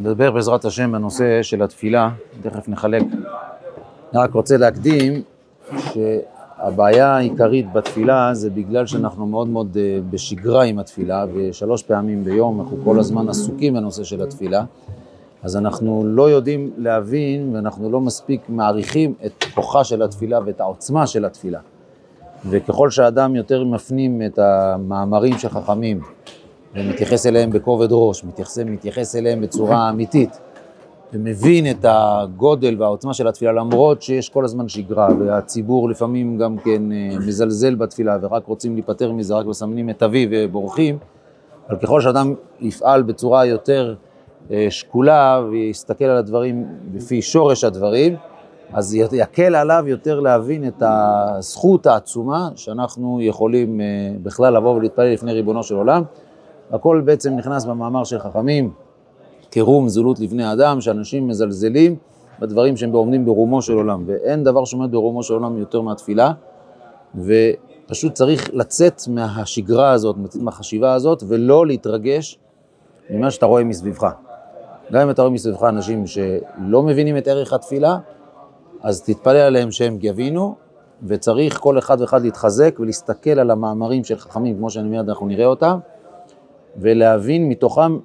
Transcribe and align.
נדבר 0.00 0.30
בעזרת 0.30 0.64
השם 0.64 0.92
בנושא 0.92 1.42
של 1.42 1.62
התפילה, 1.62 2.10
תכף 2.42 2.68
נחלק. 2.68 3.02
אני 4.12 4.22
רק 4.22 4.32
רוצה 4.32 4.56
להקדים 4.56 5.22
שהבעיה 5.78 7.16
העיקרית 7.16 7.72
בתפילה 7.72 8.34
זה 8.34 8.50
בגלל 8.50 8.86
שאנחנו 8.86 9.26
מאוד 9.26 9.48
מאוד 9.48 9.76
אה, 9.80 9.98
בשגרה 10.10 10.62
עם 10.62 10.78
התפילה, 10.78 11.24
ושלוש 11.34 11.82
פעמים 11.82 12.24
ביום 12.24 12.60
אנחנו 12.60 12.76
כל 12.84 12.98
הזמן 12.98 13.28
עסוקים 13.28 13.74
בנושא 13.74 14.04
של 14.04 14.22
התפילה, 14.22 14.64
אז 15.42 15.56
אנחנו 15.56 16.02
לא 16.06 16.30
יודעים 16.30 16.70
להבין 16.76 17.54
ואנחנו 17.54 17.90
לא 17.90 18.00
מספיק 18.00 18.40
מעריכים 18.48 19.14
את 19.26 19.44
כוחה 19.54 19.84
של 19.84 20.02
התפילה 20.02 20.38
ואת 20.46 20.60
העוצמה 20.60 21.06
של 21.06 21.24
התפילה. 21.24 21.60
וככל 22.50 22.90
שאדם 22.90 23.36
יותר 23.36 23.64
מפנים 23.64 24.22
את 24.22 24.38
המאמרים 24.38 25.38
של 25.38 25.48
חכמים, 25.48 26.00
ומתייחס 26.76 27.26
אליהם 27.26 27.50
בכובד 27.50 27.88
ראש, 27.90 28.24
מתייחס, 28.24 28.58
מתייחס 28.58 29.16
אליהם 29.16 29.40
בצורה 29.40 29.90
אמיתית, 29.90 30.40
ומבין 31.12 31.70
את 31.70 31.84
הגודל 31.88 32.82
והעוצמה 32.82 33.14
של 33.14 33.28
התפילה, 33.28 33.52
למרות 33.52 34.02
שיש 34.02 34.28
כל 34.28 34.44
הזמן 34.44 34.68
שגרה, 34.68 35.08
והציבור 35.18 35.88
לפעמים 35.88 36.38
גם 36.38 36.56
כן 36.58 36.92
אה, 36.92 37.18
מזלזל 37.26 37.74
בתפילה, 37.74 38.18
ורק 38.22 38.46
רוצים 38.46 38.74
להיפטר 38.74 39.12
מזה, 39.12 39.34
רק 39.34 39.46
מסמנים 39.46 39.90
את 39.90 40.02
אבי 40.02 40.28
ובורחים, 40.30 40.98
אבל 41.68 41.78
ככל 41.78 42.00
שאדם 42.00 42.34
יפעל 42.60 43.02
בצורה 43.02 43.46
יותר 43.46 43.94
אה, 44.50 44.66
שקולה, 44.70 45.42
ויסתכל 45.50 46.04
על 46.04 46.16
הדברים 46.16 46.66
לפי 46.94 47.22
שורש 47.22 47.64
הדברים, 47.64 48.16
אז 48.72 48.94
יקל 48.94 49.54
עליו 49.54 49.84
יותר 49.86 50.20
להבין 50.20 50.68
את 50.68 50.82
הזכות 50.86 51.86
העצומה 51.86 52.48
שאנחנו 52.56 53.18
יכולים 53.22 53.80
אה, 53.80 53.86
בכלל 54.22 54.56
לבוא 54.56 54.74
ולהתפלל 54.74 55.12
לפני 55.12 55.32
ריבונו 55.32 55.62
של 55.62 55.74
עולם. 55.74 56.02
הכל 56.70 57.02
בעצם 57.04 57.36
נכנס 57.36 57.64
במאמר 57.64 58.04
של 58.04 58.18
חכמים, 58.18 58.70
קירום 59.50 59.88
זולות 59.88 60.20
לבני 60.20 60.52
אדם, 60.52 60.80
שאנשים 60.80 61.28
מזלזלים 61.28 61.96
בדברים 62.40 62.76
שהם 62.76 62.92
עומדים 62.92 63.24
ברומו 63.24 63.62
של 63.62 63.72
עולם, 63.72 64.04
ואין 64.06 64.44
דבר 64.44 64.64
שעומד 64.64 64.90
ברומו 64.90 65.22
של 65.22 65.34
עולם 65.34 65.58
יותר 65.58 65.80
מהתפילה, 65.80 66.32
ופשוט 67.14 68.12
צריך 68.12 68.50
לצאת 68.52 69.02
מהשגרה 69.08 69.90
הזאת, 69.90 70.16
מהחשיבה 70.34 70.94
הזאת, 70.94 71.22
ולא 71.28 71.66
להתרגש 71.66 72.38
ממה 73.10 73.30
שאתה 73.30 73.46
רואה 73.46 73.64
מסביבך. 73.64 74.06
גם 74.92 75.00
אם 75.00 75.10
אתה 75.10 75.22
רואה 75.22 75.32
מסביבך 75.32 75.62
אנשים 75.62 76.06
שלא 76.06 76.82
מבינים 76.82 77.16
את 77.16 77.28
ערך 77.28 77.52
התפילה, 77.52 77.98
אז 78.82 79.02
תתפלל 79.02 79.36
עליהם 79.36 79.70
שהם 79.70 79.98
יבינו, 80.02 80.54
וצריך 81.02 81.58
כל 81.60 81.78
אחד 81.78 82.00
ואחד 82.00 82.22
להתחזק 82.22 82.76
ולהסתכל 82.80 83.30
על 83.30 83.50
המאמרים 83.50 84.04
של 84.04 84.16
חכמים, 84.16 84.56
כמו 84.56 84.70
שאני 84.70 84.88
מיד 84.88 85.08
אנחנו 85.08 85.26
נראה 85.26 85.46
אותם, 85.46 85.78
ולהבין 86.78 87.48
מתוכם, 87.48 87.98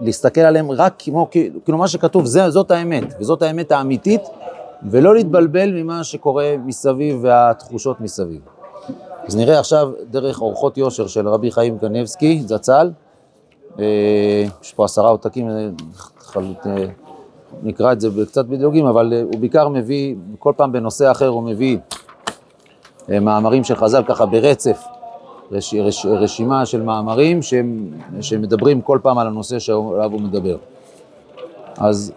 להסתכל 0.00 0.40
עליהם 0.40 0.70
רק 0.70 0.94
כמו, 0.98 1.28
כאילו 1.64 1.78
מה 1.78 1.88
שכתוב, 1.88 2.24
זה, 2.24 2.50
זאת 2.50 2.70
האמת, 2.70 3.14
וזאת 3.20 3.42
האמת 3.42 3.72
האמיתית, 3.72 4.22
ולא 4.90 5.14
להתבלבל 5.14 5.70
ממה 5.82 6.04
שקורה 6.04 6.54
מסביב 6.64 7.18
והתחושות 7.22 8.00
מסביב. 8.00 8.40
אז 9.26 9.36
נראה 9.36 9.58
עכשיו 9.58 9.92
דרך 10.10 10.40
אורחות 10.40 10.78
יושר 10.78 11.06
של 11.06 11.28
רבי 11.28 11.50
חיים 11.50 11.78
קנבסקי, 11.78 12.42
זצ"ל, 12.46 12.90
אה, 13.78 14.44
יש 14.62 14.72
פה 14.72 14.84
עשרה 14.84 15.10
עותקים, 15.10 15.48
אה, 15.48 15.68
אה, 16.36 16.86
נקרא 17.62 17.92
את 17.92 18.00
זה 18.00 18.08
קצת 18.26 18.44
בדיוגים, 18.46 18.86
אבל 18.86 19.12
הוא 19.22 19.40
בעיקר 19.40 19.68
מביא, 19.68 20.14
כל 20.38 20.52
פעם 20.56 20.72
בנושא 20.72 21.10
אחר 21.10 21.28
הוא 21.28 21.42
מביא 21.42 21.78
מאמרים 23.08 23.64
של 23.64 23.76
חז"ל 23.76 24.02
ככה 24.08 24.26
ברצף, 24.26 24.84
רש, 25.52 25.74
רש, 25.74 26.06
רשימה 26.06 26.66
של 26.66 26.82
מאמרים 26.82 27.42
שהם, 27.42 27.90
שמדברים 28.20 28.80
כל 28.80 28.98
פעם 29.02 29.18
על 29.18 29.26
הנושא 29.26 29.58
שעליו 29.58 30.12
הוא 30.12 30.20
מדבר. 30.20 30.56
אז 31.78 32.12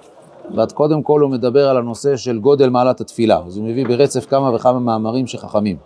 ועד 0.55 0.71
קודם 0.71 1.03
כל 1.03 1.21
הוא 1.21 1.30
מדבר 1.30 1.70
על 1.70 1.77
הנושא 1.77 2.17
של 2.17 2.39
גודל 2.39 2.70
מעלת 2.70 3.02
התפילה, 3.02 3.42
אז 3.48 3.58
הוא 3.58 3.65
מביא 3.65 3.87
ברצף 3.87 4.26
כמה 4.26 4.55
וכמה 4.55 4.80
מאמרים 4.80 5.27
שחכמים. 5.27 5.77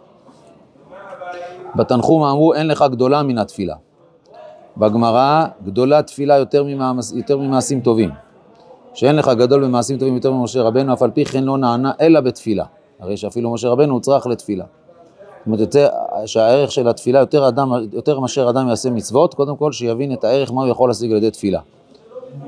בתנחום 1.75 2.23
אמרו 2.23 2.53
אין 2.53 2.67
לך 2.67 2.85
גדולה 2.91 3.23
מן 3.23 3.37
התפילה. 3.37 3.75
בגמרא 4.77 5.45
גדולה 5.65 6.01
תפילה 6.01 6.37
יותר, 6.37 6.63
ממעש, 6.63 7.11
יותר 7.13 7.37
ממעשים 7.37 7.81
טובים. 7.81 8.09
שאין 8.93 9.15
לך 9.15 9.27
גדול 9.27 9.63
במעשים 9.63 9.97
טובים 9.97 10.15
יותר 10.15 10.31
ממשה 10.31 10.61
רבנו, 10.61 10.93
אף 10.93 11.01
על 11.01 11.11
פי 11.11 11.25
כן 11.25 11.43
לא 11.43 11.57
נענה 11.57 11.91
אלא 12.01 12.21
בתפילה. 12.21 12.65
הרי 12.99 13.17
שאפילו 13.17 13.53
משה 13.53 13.69
רבנו 13.69 13.93
הוצרך 13.93 14.27
לתפילה. 14.27 14.65
זאת 15.43 15.47
אומרת, 15.47 15.59
יותר, 15.59 15.87
שהערך 16.25 16.71
של 16.71 16.87
התפילה, 16.87 17.19
יותר, 17.19 17.47
אדם, 17.47 17.71
יותר 17.93 18.19
מאשר 18.19 18.49
אדם 18.49 18.69
יעשה 18.69 18.89
מצוות, 18.89 19.33
קודם 19.33 19.57
כל 19.57 19.71
שיבין 19.71 20.13
את 20.13 20.23
הערך, 20.23 20.51
מה 20.51 20.61
הוא 20.61 20.71
יכול 20.71 20.89
להשיג 20.89 21.11
על 21.11 21.17
ידי 21.17 21.31
תפילה. 21.31 21.59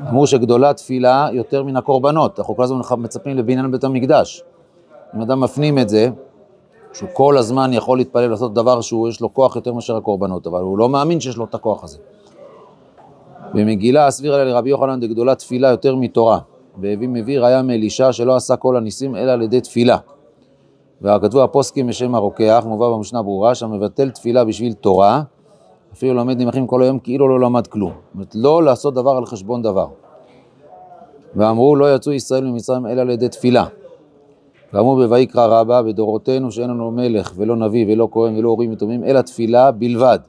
אמרו 0.10 0.28
שגדולה 0.28 0.74
תפילה 0.74 1.28
יותר 1.32 1.64
מן 1.64 1.76
הקורבנות, 1.76 2.40
אנחנו 2.40 2.56
כל 2.56 2.64
הזמן 2.64 2.80
מצפים 2.98 3.38
לבניין 3.38 3.72
בית 3.72 3.84
המקדש. 3.84 4.44
אם 5.16 5.22
אדם 5.22 5.40
מפנים 5.40 5.80
את 5.80 5.90
זה, 5.90 6.10
שהוא 6.94 7.10
כל 7.14 7.38
הזמן 7.38 7.74
יכול 7.74 7.98
להתפלל 7.98 8.30
לעשות 8.30 8.54
דבר 8.54 8.82
שהוא, 8.82 9.10
יש 9.10 9.22
לו 9.22 9.34
כוח 9.34 9.56
יותר 9.56 9.74
מאשר 9.74 9.98
הקורבנות, 9.98 10.48
אבל 10.48 10.62
הוא 10.62 10.78
לא 10.78 10.90
מאמין 10.90 11.20
שיש 11.20 11.38
לו 11.38 11.46
את 11.46 11.56
הכוח 11.56 11.84
הזה. 11.84 11.98
במגילה 13.54 14.08
הסבירה 14.08 14.44
לרבי 14.44 14.70
יוחנן 14.70 15.00
דגדולה 15.00 15.36
תפילה 15.36 15.68
יותר 15.70 15.96
מתורה, 15.96 16.40
והביא 16.78 17.10
מביא 17.10 17.40
ראיה 17.40 17.62
מאלישע 17.62 18.12
שלא 18.12 18.36
עשה 18.36 18.56
כל 18.56 18.78
הניסים 18.78 19.16
אלא 19.16 19.32
על 19.32 19.42
ידי 19.42 19.62
תפילה. 19.62 19.98
וכתבו 21.02 21.44
הפוסקים 21.44 21.88
בשם 21.88 22.16
הרוקח, 22.16 22.64
מובא 22.68 22.90
במשנה 22.90 23.22
ברורה, 23.22 23.56
שהמבטל 23.56 24.10
תפילה 24.10 24.46
בשביל 24.46 24.74
תורה, 24.74 25.22
אפילו 25.94 26.14
לומד 26.14 26.42
נמחים 26.42 26.68
כל 26.68 26.84
היום 26.84 27.00
כאילו 27.00 27.28
לא 27.28 27.40
למד 27.40 27.68
כלום. 27.68 27.92
זאת 27.92 28.14
אומרת, 28.14 28.36
לא 28.36 28.64
לעשות 28.64 28.94
דבר 28.94 29.12
על 29.12 29.26
חשבון 29.26 29.62
דבר. 29.62 29.88
ואמרו, 31.36 31.76
לא 31.76 31.96
יצאו 31.96 32.12
ישראל 32.12 32.44
ממצרים 32.44 32.88
אלא 32.88 33.02
על 33.02 33.10
ידי 33.10 33.30
תפילה. 33.30 33.66
ואמרו 34.74 34.96
בויקרא 34.96 35.46
רבה, 35.46 35.84
בדורותינו 35.84 36.52
שאין 36.52 36.70
לנו 36.70 36.92
מלך 36.92 37.34
ולא 37.36 37.56
נביא 37.56 37.86
ולא 37.94 38.08
כהן 38.12 38.38
ולא 38.38 38.50
הורים 38.50 38.72
יתומים, 38.72 39.04
אלא 39.04 39.22
תפילה 39.22 39.72
בלבד. 39.72 40.20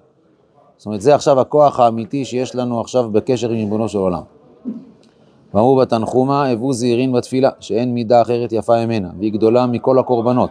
זאת 0.76 0.86
אומרת, 0.86 1.00
זה 1.00 1.14
עכשיו 1.14 1.40
הכוח 1.40 1.80
האמיתי 1.80 2.24
שיש 2.24 2.54
לנו 2.54 2.80
עכשיו 2.80 3.10
בקשר 3.10 3.50
עם 3.50 3.56
ריבונו 3.56 3.88
של 3.88 3.98
עולם. 3.98 4.22
ואמרו 5.54 5.76
בתנחומה, 5.76 6.46
הבו 6.46 6.72
זהירין 6.72 7.12
בתפילה, 7.12 7.50
שאין 7.60 7.94
מידה 7.94 8.22
אחרת 8.22 8.52
יפה 8.52 8.86
ממנה, 8.86 9.08
והיא 9.18 9.32
גדולה 9.32 9.66
מכל 9.66 9.98
הקורבנות. 9.98 10.50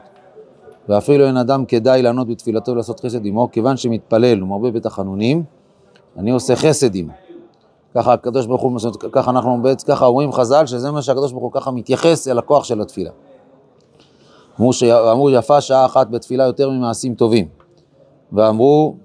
ואפילו 0.89 1.25
אין 1.25 1.37
אדם 1.37 1.65
כדאי 1.65 2.01
לענות 2.01 2.27
בתפילתו 2.27 2.71
ולעשות 2.71 2.99
חסד 2.99 3.25
עמו, 3.25 3.51
כיוון 3.51 3.77
שמתפלל 3.77 4.43
ומרבה 4.43 4.71
בתחנונים, 4.71 5.43
אני 6.17 6.31
עושה 6.31 6.55
חסד 6.55 6.95
עמו. 6.95 7.13
ככה 7.95 8.13
הקדוש 8.13 8.45
ברוך 8.45 8.61
הוא, 8.61 8.79
ככה 9.11 9.31
אנחנו 9.31 9.61
בעצם, 9.61 9.87
ככה 9.87 10.05
אומרים 10.05 10.31
חז"ל, 10.31 10.65
שזה 10.65 10.91
מה 10.91 11.01
שהקדוש 11.01 11.31
ברוך 11.31 11.43
הוא 11.43 11.51
ככה 11.51 11.71
מתייחס 11.71 12.27
אל 12.27 12.37
הכוח 12.37 12.63
של 12.63 12.81
התפילה. 12.81 13.11
אמרו, 14.59 14.73
ש... 14.73 14.83
אמרו 14.83 15.29
יפה 15.29 15.61
שעה 15.61 15.85
אחת 15.85 16.09
בתפילה 16.09 16.43
יותר 16.43 16.69
ממעשים 16.69 17.15
טובים. 17.15 17.47
ואמרו, 18.33 18.95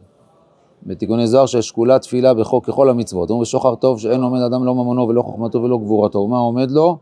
בתיקוני 0.87 1.27
זוהר 1.27 1.47
ששקולה 1.47 1.99
תפילה 1.99 2.35
בחוק 2.35 2.67
ככל 2.67 2.91
המצוות. 2.91 3.31
אמרו 3.31 3.43
בשוחר 3.43 3.75
טוב 3.75 4.01
שאין 4.01 4.23
עומד 4.23 4.41
אדם 4.41 4.65
לא 4.65 4.75
ממונו 4.75 5.09
ולא 5.09 5.23
חוכמתו 5.23 5.63
ולא 5.63 5.79
גבורתו, 5.79 6.19
ומה 6.19 6.39
עומד 6.39 6.71
לו? 6.71 6.97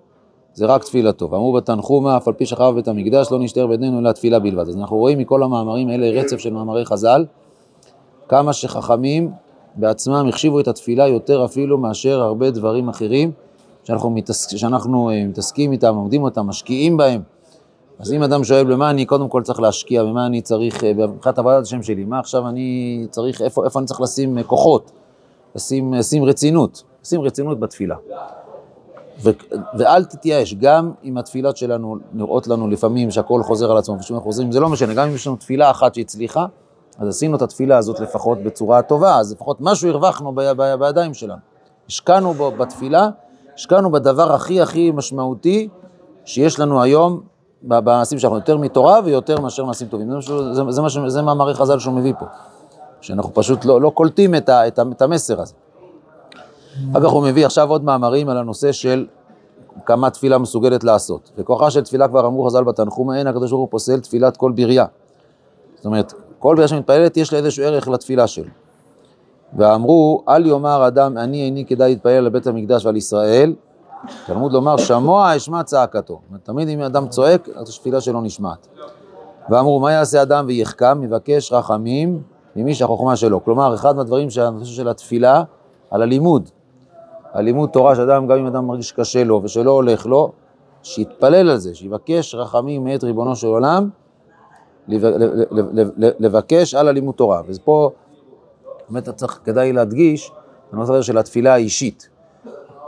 זה 0.55 0.67
רק 0.67 0.85
תפילתו. 0.85 1.31
ואמרו 1.31 1.53
בתנחומה, 1.53 2.17
אף 2.17 2.29
על 2.29 2.35
פי 2.35 2.47
שחרב 2.47 2.75
בית 2.75 2.89
המקדש, 2.89 3.33
לא 3.33 3.39
נשתר 3.39 3.67
בידינו 3.67 3.99
אלא 3.99 4.13
תפילה 4.13 4.39
בלבד. 4.39 4.69
אז 4.69 4.77
אנחנו 4.77 4.97
רואים 4.97 5.19
מכל 5.19 5.43
המאמרים 5.43 5.89
האלה 5.89 6.21
רצף 6.21 6.39
של 6.39 6.53
מאמרי 6.53 6.85
חז"ל, 6.85 7.25
כמה 8.29 8.53
שחכמים 8.53 9.31
בעצמם 9.77 10.27
החשיבו 10.29 10.61
את 10.61 10.69
התפילה 10.69 11.09
יותר 11.09 11.45
אפילו 11.45 11.79
מאשר 11.79 12.21
הרבה 12.21 12.51
דברים 12.51 12.89
אחרים 12.89 13.33
שאנחנו, 13.85 14.11
מתעסק, 14.11 14.57
שאנחנו 14.57 15.11
אה, 15.11 15.25
מתעסקים 15.27 15.73
איתם, 15.73 15.95
עומדים 15.95 16.23
אותם, 16.23 16.47
משקיעים 16.47 16.97
בהם. 16.97 17.21
אז 18.01 18.13
אם 18.13 18.23
אדם 18.23 18.45
שואל 18.45 18.65
במה 18.75 18.91
אני 18.91 19.07
קודם 19.07 19.29
כל 19.29 19.43
צריך 19.43 19.61
להשקיע, 19.61 20.05
במה 20.05 20.27
אני 20.27 20.43
צריך, 20.43 20.85
אה, 20.85 20.93
מבחינת 20.95 21.39
עבודת 21.39 21.63
השם 21.63 21.83
שלי, 21.83 22.05
מה 22.05 22.19
עכשיו 22.19 22.49
אני 22.49 23.07
צריך, 23.11 23.43
איפה, 23.43 23.65
איפה 23.65 23.79
אני 23.79 23.87
צריך 23.87 24.01
לשים 24.01 24.39
אה, 24.39 24.43
כוחות, 24.43 24.91
לשים, 25.55 25.95
לשים 25.95 26.25
רצינות, 26.25 26.83
לשים 27.05 27.21
רצינות 27.21 27.61
בתפילה. 27.61 27.97
ו, 29.23 29.31
ואל 29.79 30.05
תתייאש, 30.05 30.55
גם 30.55 30.93
אם 31.05 31.19
התפילות 31.19 31.57
שלנו 31.57 31.97
נראות 32.13 32.47
לנו 32.47 32.69
לפעמים 32.69 33.11
שהכל 33.11 33.43
חוזר 33.43 33.71
על 33.71 33.77
עצמו 33.77 33.97
ושום 33.99 34.21
חוזרים, 34.21 34.53
זה 34.53 34.61
לא 34.61 34.69
משנה, 34.69 34.95
גם 34.95 35.09
אם 35.09 35.15
יש 35.15 35.27
לנו 35.27 35.37
תפילה 35.37 35.71
אחת 35.71 35.95
שהצליחה, 35.95 36.47
אז 36.99 37.09
עשינו 37.09 37.37
את 37.37 37.43
התפילה 37.43 37.79
הזאת 37.79 38.01
לפחות 38.01 38.39
בצורה 38.39 38.83
טובה, 38.83 39.19
אז 39.19 39.33
לפחות 39.33 39.57
משהו 39.61 39.89
הרווחנו 39.91 40.33
ב, 40.35 40.41
ב, 40.57 40.75
בידיים 40.75 41.15
שלנו. 41.15 41.41
השקענו 41.89 42.35
בו 42.35 42.51
בתפילה, 42.51 43.09
השקענו 43.55 43.91
בדבר 43.91 44.33
הכי 44.33 44.61
הכי 44.61 44.91
משמעותי 44.91 45.69
שיש 46.25 46.61
לנו 46.61 46.83
היום 46.83 47.21
במעשים 47.63 48.19
שלנו, 48.19 48.35
יותר 48.35 48.57
מתורה 48.57 49.01
ויותר 49.05 49.41
מאשר 49.41 49.65
מעשים 49.65 49.89
טובים. 49.89 50.11
זה, 50.11 50.55
זה, 50.55 50.63
זה, 50.71 50.83
זה, 51.07 51.23
מאמרי 51.23 51.55
חז"ל 51.55 51.79
שהוא 51.79 51.95
מביא 51.95 52.13
פה, 52.19 52.27
שאנחנו 53.01 53.35
פשוט 53.35 53.65
לא, 53.65 53.81
לא 53.81 53.91
קולטים 53.91 54.35
את, 54.35 54.49
ה, 54.49 54.67
את, 54.67 54.79
ה, 54.79 54.83
את 54.93 55.03
המסר 55.03 55.41
הזה. 55.41 55.55
אחר 56.93 57.01
כך 57.01 57.11
הוא 57.11 57.23
מביא 57.23 57.47
עכשיו 57.47 57.71
עוד 57.71 57.85
מאמרים 57.85 58.29
על 58.29 58.37
הנושא 58.37 58.73
של 58.73 59.07
כמה 59.87 60.11
תפילה 60.11 60.39
מסוגלת 60.39 60.85
לעשות. 60.85 61.31
וכוחה 61.39 61.71
של 61.71 61.81
תפילה 61.81 62.09
כבר 62.09 62.27
אמרו 62.27 62.47
חז"ל 62.47 62.65
בתנחום, 62.65 63.13
אין 63.13 63.27
הקדוש 63.27 63.51
ברוך 63.51 63.61
הוא 63.61 63.69
פוסל 63.71 64.01
תפילת 64.01 64.37
כל 64.37 64.53
בריה. 64.53 64.87
זאת 65.77 65.87
אומרת, 65.87 66.13
כל 66.39 66.55
בריה 66.55 66.69
שמתפללת 66.69 67.17
יש 67.17 67.33
לה 67.33 67.39
איזשהו 67.39 67.65
ערך 67.65 67.89
לתפילה 67.89 68.27
שלו. 68.27 68.51
ואמרו, 69.57 70.23
אל 70.29 70.47
יאמר 70.47 70.87
אדם, 70.87 71.19
אני 71.19 71.45
איני 71.45 71.65
כדאי 71.65 71.91
להתפלל 71.91 72.25
לבית 72.25 72.47
המקדש 72.47 72.85
ועל 72.85 72.97
ישראל. 72.97 73.55
תלמוד 74.27 74.53
לומר, 74.53 74.77
שמוע 74.77 75.37
אשמע 75.37 75.63
צעקתו. 75.63 76.21
תמיד 76.43 76.69
אם 76.69 76.81
אדם 76.81 77.09
צועק, 77.09 77.49
אז 77.49 77.69
התפילה 77.69 78.01
שלו 78.01 78.21
נשמעת. 78.21 78.69
ואמרו, 79.51 79.81
מה 79.81 79.93
יעשה 79.93 80.23
אדם 80.23 80.45
ויחכם? 80.49 81.05
יבקש 81.05 81.53
רחמים 81.53 82.23
ממי 82.57 82.75
שהחוכמה 82.75 83.17
שלו. 83.17 83.45
כלומר, 83.45 83.75
אחד 83.75 83.97
מהדברים 83.97 84.31
שהנושא 84.31 84.71
של 84.73 84.89
התפילה, 84.89 85.43
על 85.91 86.03
הלימוד. 86.03 86.51
הלימוד 87.33 87.71
תורה 87.71 87.97
שאדם, 87.97 88.27
גם 88.27 88.39
אם 88.39 88.47
אדם 88.47 88.67
מרגיש 88.67 88.93
קשה 88.93 89.25
לו 89.25 89.41
ושלא 89.45 89.71
הולך 89.71 90.07
לו, 90.07 90.33
שיתפלל 90.83 91.51
על 91.51 91.57
זה, 91.57 91.75
שיבקש 91.75 92.35
רחמים 92.35 92.85
מאת 92.85 93.05
ריבונו 93.05 93.37
של 93.37 93.47
עולם, 93.47 93.89
לבקש 96.19 96.75
על 96.75 96.89
הלימוד 96.89 97.15
תורה. 97.15 97.43
ופה 97.47 97.91
באמת 98.89 99.09
צריך, 99.09 99.41
כדאי 99.45 99.73
להדגיש, 99.73 100.33
הנושא 100.73 101.03
של 101.03 101.19
התפילה 101.19 101.55
האישית. 101.55 102.09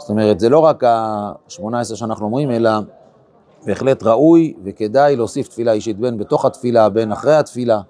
זאת 0.01 0.11
אומרת, 0.11 0.41
זה 0.41 0.49
לא 0.49 0.59
רק 0.59 0.85
ה-18 0.85 1.85
שאנחנו 1.95 2.27
אומרים, 2.27 2.51
אלא 2.51 2.71
בהחלט 3.67 4.03
ראוי 4.03 4.55
וכדאי 4.65 5.17
להוסיף 5.17 5.49
תפילה 5.49 5.73
אישית, 5.73 5.99
בין 5.99 6.19
בתוך 6.19 6.45
התפילה, 6.45 6.89
בין 6.89 7.13
אחרי 7.13 7.35
התפילה, 7.35 7.81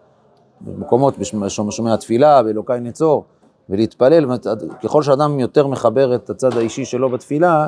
במקומות, 0.61 1.15
בשומע 1.19 1.95
התפילה, 1.95 2.43
באלוקי 2.43 2.73
נצור, 2.81 3.25
ולהתפלל. 3.69 4.27
ככל 4.83 5.03
שאדם 5.03 5.41
יותר 5.41 5.67
מחבר 5.67 6.15
את 6.15 6.31
הצד 6.31 6.57
האישי 6.57 6.85
שלו 6.85 7.11
בתפילה, 7.11 7.67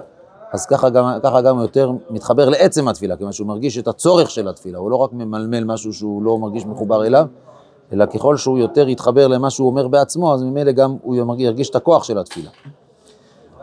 אז 0.53 0.67
ככה 0.67 0.91
גם, 0.91 1.05
ככה 1.23 1.41
גם 1.41 1.59
יותר 1.61 1.93
מתחבר 2.11 2.49
לעצם 2.49 2.89
התפילה, 2.89 3.17
כיוון 3.17 3.33
שהוא 3.33 3.47
מרגיש 3.47 3.79
את 3.79 3.89
הצורך 3.89 4.31
של 4.31 4.49
התפילה, 4.49 4.79
הוא 4.79 4.91
לא 4.91 4.97
רק 4.97 5.13
ממלמל 5.13 5.65
משהו 5.65 5.93
שהוא 5.93 6.23
לא 6.23 6.39
מרגיש 6.39 6.67
מחובר 6.67 7.07
אליו, 7.07 7.27
אלא 7.93 8.07
ככל 8.07 8.37
שהוא 8.37 8.59
יותר 8.59 8.89
יתחבר 8.89 9.29
למה 9.29 9.51
שהוא 9.51 9.69
אומר 9.69 9.89
בעצמו, 9.89 10.35
אז 10.35 10.43
ממילא 10.43 10.73
גם 10.73 10.97
הוא 11.03 11.37
ירגיש 11.39 11.71
את 11.71 11.77
הכוח 11.77 12.05
של 12.05 12.19
התפילה. 12.19 12.51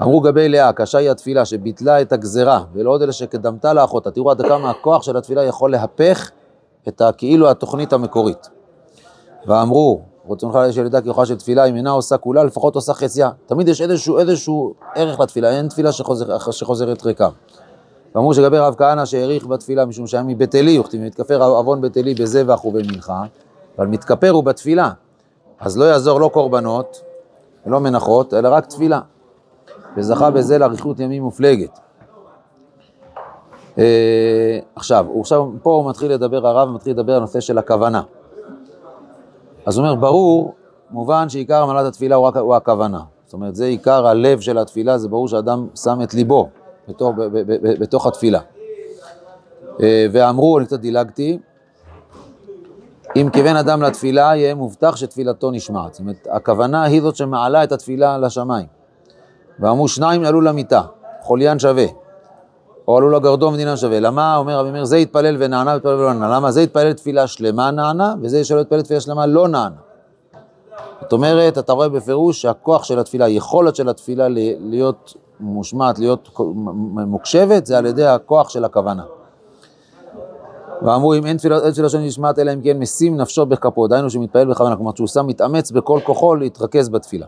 אמרו 0.01 0.21
גבי 0.21 0.49
לאה, 0.49 0.73
קשה 0.73 0.97
היא 0.97 1.11
התפילה 1.11 1.45
שביטלה 1.45 2.01
את 2.01 2.11
הגזרה, 2.11 2.63
ולא 2.73 2.91
עוד 2.91 3.01
אלה 3.01 3.11
שקדמתה 3.11 3.73
לאחותה. 3.73 4.11
תראו 4.11 4.31
עד 4.31 4.41
כמה 4.41 4.69
הכוח 4.69 5.03
של 5.03 5.17
התפילה 5.17 5.43
יכול 5.43 5.71
להפך 5.71 6.31
את 6.87 7.01
כאילו 7.17 7.49
התוכנית 7.49 7.93
המקורית. 7.93 8.49
ואמרו, 9.47 10.01
רצונך 10.29 10.59
של 10.71 10.85
ידע 10.85 11.01
כוחה 11.01 11.25
של 11.25 11.35
תפילה, 11.35 11.65
אם 11.65 11.75
אינה 11.75 11.91
עושה 11.91 12.17
כולה, 12.17 12.43
לפחות 12.43 12.75
עושה 12.75 12.93
חציה. 12.93 13.29
תמיד 13.45 13.67
יש 13.67 13.81
איזשהו, 13.81 14.19
איזשהו 14.19 14.73
ערך 14.95 15.19
לתפילה, 15.19 15.49
אין 15.49 15.67
תפילה 15.67 15.91
שחוזר, 15.91 16.51
שחוזרת 16.51 17.05
ריקה. 17.05 17.29
ואמרו 18.15 18.33
שגבי 18.33 18.57
רב 18.57 18.75
כהנא 18.77 19.05
שהעריך 19.05 19.47
בתפילה, 19.47 19.85
משום 19.85 20.07
שהיה 20.07 20.23
מבית 20.23 20.55
עלי, 20.55 20.79
וכתיב 20.79 21.01
מתכפר 21.01 21.43
עוון 21.43 21.81
בית 21.81 21.97
עלי 21.97 22.13
בזבח 22.13 22.65
ובמנחה, 22.65 23.23
אבל 23.77 23.87
מתכפר 23.87 24.29
הוא 24.29 24.43
בתפילה. 24.43 24.89
אז 25.59 25.77
לא 25.77 25.85
יעזור 25.85 26.19
לא 26.19 26.29
קורבנות 26.33 27.01
ולא 27.65 27.79
מנחות, 27.79 28.33
אלא 28.33 28.49
רק 28.49 28.65
תפילה. 28.65 28.99
וזכה 29.97 30.31
בזה 30.31 30.57
לאריכות 30.57 30.99
ימים 30.99 31.23
מופלגת. 31.23 31.79
אה, 33.77 34.59
עכשיו, 34.75 35.05
עכשיו, 35.19 35.45
פה 35.63 35.69
הוא 35.71 35.89
מתחיל 35.89 36.11
לדבר, 36.11 36.47
הרב 36.47 36.69
מתחיל 36.69 36.93
לדבר 36.93 37.11
על 37.11 37.17
הנושא 37.17 37.39
של 37.39 37.57
הכוונה. 37.57 38.01
אז 39.65 39.77
הוא 39.77 39.87
אומר, 39.87 39.95
ברור, 39.95 40.53
מובן 40.91 41.29
שעיקר 41.29 41.63
עמלת 41.63 41.85
התפילה 41.85 42.15
הוא, 42.15 42.27
רק, 42.27 42.37
הוא 42.37 42.55
הכוונה. 42.55 42.99
זאת 43.25 43.33
אומרת, 43.33 43.55
זה 43.55 43.65
עיקר 43.65 44.07
הלב 44.07 44.39
של 44.39 44.57
התפילה, 44.57 44.97
זה 44.97 45.07
ברור 45.07 45.27
שאדם 45.27 45.67
שם 45.75 45.99
את 46.03 46.13
ליבו 46.13 46.49
בתוך, 46.87 47.15
ב, 47.17 47.21
ב, 47.21 47.37
ב, 47.47 47.79
בתוך 47.79 48.07
התפילה. 48.07 48.39
אה, 49.81 50.05
ואמרו, 50.11 50.57
אני 50.57 50.65
קצת 50.65 50.79
דילגתי, 50.79 51.39
אם 53.15 53.29
כיוון 53.33 53.55
אדם 53.55 53.81
לתפילה, 53.81 54.21
יהיה 54.21 54.55
מובטח 54.55 54.95
שתפילתו 54.95 55.51
נשמעת. 55.51 55.93
זאת 55.93 55.99
אומרת, 55.99 56.27
הכוונה 56.31 56.83
היא 56.83 57.01
זאת 57.01 57.15
שמעלה 57.15 57.63
את 57.63 57.71
התפילה 57.71 58.17
לשמיים. 58.17 58.78
ואמרו 59.59 59.87
שניים 59.87 60.23
עלו 60.23 60.41
למיטה, 60.41 60.81
חוליין 61.21 61.59
שווה, 61.59 61.85
או 62.87 62.97
עלו 62.97 63.09
לגרדום 63.09 63.53
ודינן 63.53 63.77
שווה. 63.77 63.99
למה, 63.99 64.37
אומר 64.37 64.59
רבי 64.59 64.71
מאיר, 64.71 64.85
זה 64.85 64.95
התפלל 64.95 65.35
ונענה 65.39 65.71
והתפלל 65.73 65.93
ולא 65.93 66.13
נענה. 66.13 66.35
למה? 66.35 66.51
זה 66.51 66.61
התפלל 66.61 66.93
תפילה 66.93 67.27
שלמה 67.27 67.71
נענה, 67.71 68.13
וזה 68.21 68.45
שלא 68.45 68.61
התפלל 68.61 68.81
תפילה 68.81 68.99
שלמה 68.99 69.25
לא 69.25 69.47
נענה. 69.47 69.75
זאת 71.01 71.13
אומרת, 71.13 71.57
אתה 71.57 71.73
רואה 71.73 71.89
בפירוש 71.89 72.41
שהכוח 72.41 72.83
של 72.83 72.99
התפילה, 72.99 73.25
היכולת 73.25 73.75
של 73.75 73.89
התפילה 73.89 74.27
להיות 74.59 75.13
מושמעת, 75.39 75.99
להיות 75.99 76.29
מוקשבת, 77.07 77.65
זה 77.65 77.77
על 77.77 77.85
ידי 77.85 78.05
הכוח 78.05 78.49
של 78.49 78.65
הכוונה. 78.65 79.03
ואמרו 80.81 81.13
אם 81.13 81.25
אין 81.25 81.37
תפילה, 81.37 81.57
אין 81.59 81.71
תפילה 81.71 81.89
שנשמעת 81.89 82.39
אלא 82.39 82.53
אם 82.53 82.61
כן 82.61 82.79
משים 82.79 83.17
נפשו 83.17 83.45
בכפו, 83.45 83.87
דהיינו 83.87 84.09
שמתפעל 84.09 84.47
בכוונה, 84.47 84.75
כלומר 84.75 84.91
שהוא 84.95 85.07
שם 85.07 85.27
מתאמץ 85.27 85.71
בכל 85.71 85.99
כוחו 86.03 86.35
להתרכז 86.35 86.89
בתפילה. 86.89 87.25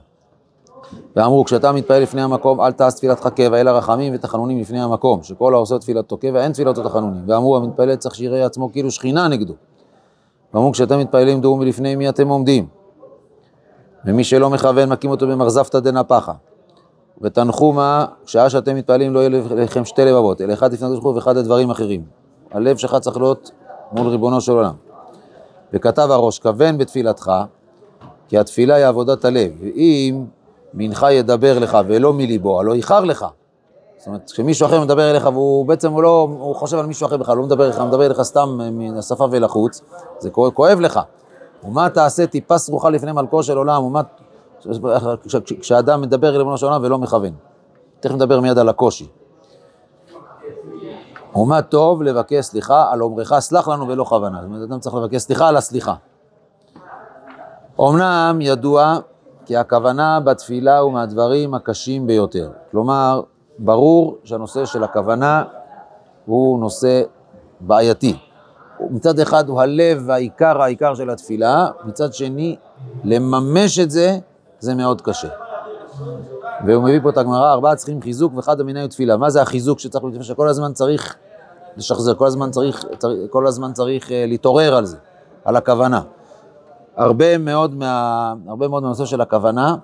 ואמרו, 1.16 1.46
כשאתה 1.46 1.72
מתפעל 1.72 2.02
לפני 2.02 2.22
המקום, 2.22 2.62
אל 2.62 2.72
תעש 2.72 2.94
תפילתך 2.94 3.28
קבע, 3.28 3.62
אלא 3.62 3.72
רחמים 3.72 4.14
ותחנונים 4.16 4.60
לפני 4.60 4.82
המקום, 4.82 5.24
שכל 5.24 5.54
העושה 5.54 5.80
תפילתו 5.80 6.18
קבע, 6.18 6.44
אין 6.44 6.52
תפילתו 6.52 6.84
תחנונים. 6.84 7.24
ואמרו, 7.28 7.58
המתפלל 7.58 7.96
צריך 7.96 8.16
שיראה 8.16 8.46
עצמו 8.46 8.72
כאילו 8.72 8.92
שכינה 8.92 9.28
נגדו. 9.28 9.54
ואמרו, 10.54 10.72
כשאתם 10.72 11.00
מתפעלים 11.00 11.42
דעו 11.42 11.58
מלפני 11.58 11.96
מי 11.96 12.10
אתם 12.10 12.28
עומדים. 12.28 12.68
ומי 14.06 14.24
שלא 14.24 14.50
מכוון, 14.50 14.90
מכים 14.90 15.12
אותו 15.12 15.28
במרזפתא 15.28 15.80
דנפחה. 15.80 16.34
ותנחומה, 17.22 18.06
שעה 18.26 18.50
שאתם 18.50 18.76
מתפעלים 18.76 19.14
לא 19.14 19.20
יהיה 19.20 19.30
לכם 19.56 19.86
שתי 19.86 20.06
לבבות, 20.06 20.42
אלא 20.42 20.54
אחד 20.54 20.74
לפני 20.74 20.88
הקדוש 20.88 21.04
ברוך 21.04 21.16
ואחד 21.16 21.38
לדברים 21.38 21.70
אחרים. 21.70 22.04
הלב 22.52 22.78
שלך 22.78 22.96
צריך 22.96 23.18
להיות 23.18 23.52
מול 23.92 24.08
ריבונו 24.08 24.42
של 24.42 24.52
עולם. 24.52 24.74
וכתב 25.74 26.08
הראש, 26.12 26.40
כוון 26.40 26.78
בתפילתך, 26.78 27.32
כי 28.28 28.38
התפילה 28.38 28.76
היא 28.76 28.86
עבודת 28.86 29.26
הלב. 29.26 29.52
ואם 29.62 30.24
מנחה 30.74 31.12
ידבר 31.12 31.60
לך 31.60 31.78
ולא 31.88 32.14
מליבו, 32.14 32.60
הלא 32.60 32.74
איחר 32.74 33.04
לך. 33.04 33.26
זאת 33.98 34.08
אומרת, 34.08 34.32
כשמישהו 34.32 34.68
אחר 34.68 34.82
מדבר 34.82 35.12
אליך 35.12 35.26
והוא 35.26 35.66
בעצם, 35.66 35.92
הוא 35.92 36.04
לא, 36.04 36.28
הוא 36.40 36.56
חושב 36.56 36.78
על 36.78 36.86
מישהו 36.86 37.08
אחר 37.08 37.18
בכלל, 37.18 37.38
לא 37.38 37.44
מדבר 37.44 37.66
אליך, 37.66 37.80
מדבר 37.80 38.06
אליך 38.06 38.22
סתם 38.22 38.60
מן 38.72 38.98
השפה 38.98 39.28
ולחוץ, 39.32 39.82
זה 40.20 40.30
כואב 40.30 40.80
לך. 40.80 41.00
ומה 41.64 41.90
תעשה 41.90 42.28
טיפה 42.28 42.58
סרוחה 42.58 42.90
לפני 42.90 43.12
מלכו 43.12 43.44
של 43.44 43.58
עולם, 43.58 43.84
ומה... 43.84 44.02
כשאדם 45.62 46.02
מדבר 46.02 46.30
אל 46.30 46.38
ריבונו 46.38 46.58
של 46.58 46.66
עולם 46.66 46.84
ולא 46.84 46.98
מכוון. 46.98 47.34
תכף 48.00 48.14
נדבר 48.14 48.40
מיד 48.40 48.58
על 48.58 48.70
הקושי. 48.70 49.08
ומה 51.36 51.62
טוב 51.62 52.04
לבקש 52.04 52.46
סליחה 52.46 52.92
על 52.92 53.02
אומרך 53.02 53.40
סלח 53.40 53.68
לנו 53.68 53.88
ולא 53.88 54.04
כוונה. 54.04 54.38
זאת 54.42 54.46
אומרת, 54.46 54.70
אדם 54.70 54.80
צריך 54.80 54.96
לבקש 54.96 55.22
סליחה 55.22 55.48
על 55.48 55.58
הסליחה. 55.58 55.94
אמנם 57.80 58.40
ידוע 58.42 58.98
כי 59.52 59.58
הכוונה 59.58 60.20
בתפילה 60.20 60.80
הוא 60.80 60.94
מהדברים 60.94 61.54
הקשים 61.54 62.08
ביותר. 62.08 62.50
כלומר, 62.72 63.22
ברור 63.60 64.18
שהנושא 64.24 64.66
של 64.66 64.84
הכוונה 64.84 65.44
הוא 66.26 66.60
נושא 66.60 67.04
בעייתי. 67.62 68.18
מצד 68.90 69.20
אחד 69.20 69.50
הוא 69.50 69.62
הלב 69.62 70.04
והעיקר 70.06 70.62
העיקר 70.62 70.96
של 70.96 71.10
התפילה, 71.10 71.68
מצד 71.86 72.14
שני, 72.14 72.56
לממש 73.04 73.80
את 73.80 73.92
זה, 73.92 74.18
זה 74.60 74.76
מאוד 74.76 75.02
קשה. 75.02 75.30
והוא 76.66 76.84
מביא 76.84 77.00
פה 77.04 77.10
את 77.10 77.18
הגמרא, 77.18 77.52
ארבעה 77.52 77.76
צריכים 77.76 78.02
חיזוק 78.02 78.34
ואחד 78.36 78.60
המיני 78.60 78.82
הוא 78.82 78.90
תפילה. 78.90 79.18
מה 79.18 79.30
זה 79.30 79.42
החיזוק 79.42 79.80
שצריך 79.80 80.04
להתפלל? 80.04 80.24
שכל 80.24 80.48
הזמן 80.48 80.74
צריך 80.74 81.16
לשחזר, 81.78 82.16
כל 82.16 82.28
הזמן 82.28 82.52
צריך, 82.52 82.86
צריך, 82.98 83.20
כל 83.30 83.48
הזמן 83.48 83.74
צריך 83.74 84.08
uh, 84.08 84.12
להתעורר 84.28 84.76
על 84.76 84.86
זה, 84.86 84.98
על 85.46 85.56
הכוונה. 85.56 86.02
הרבה 86.96 87.38
מאוד, 87.38 87.76
מה, 87.76 88.34
הרבה 88.48 88.68
מאוד 88.68 88.84
מהנושא 88.84 89.06
של 89.06 89.22
הכוונה 89.22 89.76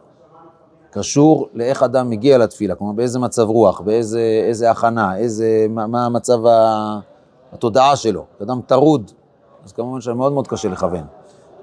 קשור 0.92 1.48
לאיך 1.54 1.84
אדם 1.84 2.10
מגיע 2.10 2.38
לתפילה, 2.38 2.76
כלומר 2.76 2.94
באיזה 2.94 3.20
מצב 3.20 3.50
רוח, 3.50 3.82
באיזה 3.82 4.72
הכנה, 4.72 5.18
איזה, 5.18 5.66
מה, 5.70 5.88
מה 5.88 6.10
מצב 6.10 6.40
התודעה 7.54 7.96
שלו. 7.96 8.26
כשאדם 8.36 8.62
טרוד, 8.66 9.12
אז 9.66 9.72
כמובן 9.72 10.02
שמאוד 10.02 10.34
מאוד 10.34 10.48
קשה 10.48 10.70
לכוון. 10.70 11.04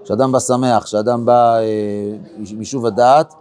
כשאדם 0.05 0.33
בא 0.33 0.39
שמח, 0.39 0.85
כשאדם 0.85 1.27
בא 1.27 1.59
אה, 1.59 2.17
משוב 2.59 2.87
הדעת, 2.87 3.35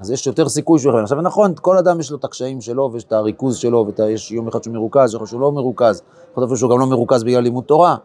אז 0.00 0.10
יש 0.10 0.26
יותר 0.26 0.48
סיכוי 0.48 0.78
שהוא 0.78 0.90
יכוון. 0.90 1.02
עכשיו 1.02 1.20
נכון, 1.20 1.52
כל 1.60 1.78
אדם 1.78 2.00
יש 2.00 2.10
לו 2.10 2.16
את 2.16 2.24
הקשיים 2.24 2.60
שלו, 2.60 2.90
ויש 2.92 3.04
את 3.04 3.12
הריכוז 3.12 3.56
שלו, 3.56 3.86
ויש 3.98 4.32
יום 4.32 4.48
אחד 4.48 4.62
שהוא 4.62 4.74
מרוכז, 4.74 5.14
יכול 5.14 5.26
שהוא 5.26 5.40
לא 5.40 5.52
מרוכז, 5.52 6.02
יכול 6.30 6.44
להיות 6.44 6.58
שהוא 6.58 6.70
גם 6.70 6.78
לא 6.78 6.86
מרוכז 6.86 7.24
בגלל 7.24 7.42
לימוד 7.42 7.64
תורה. 7.64 7.96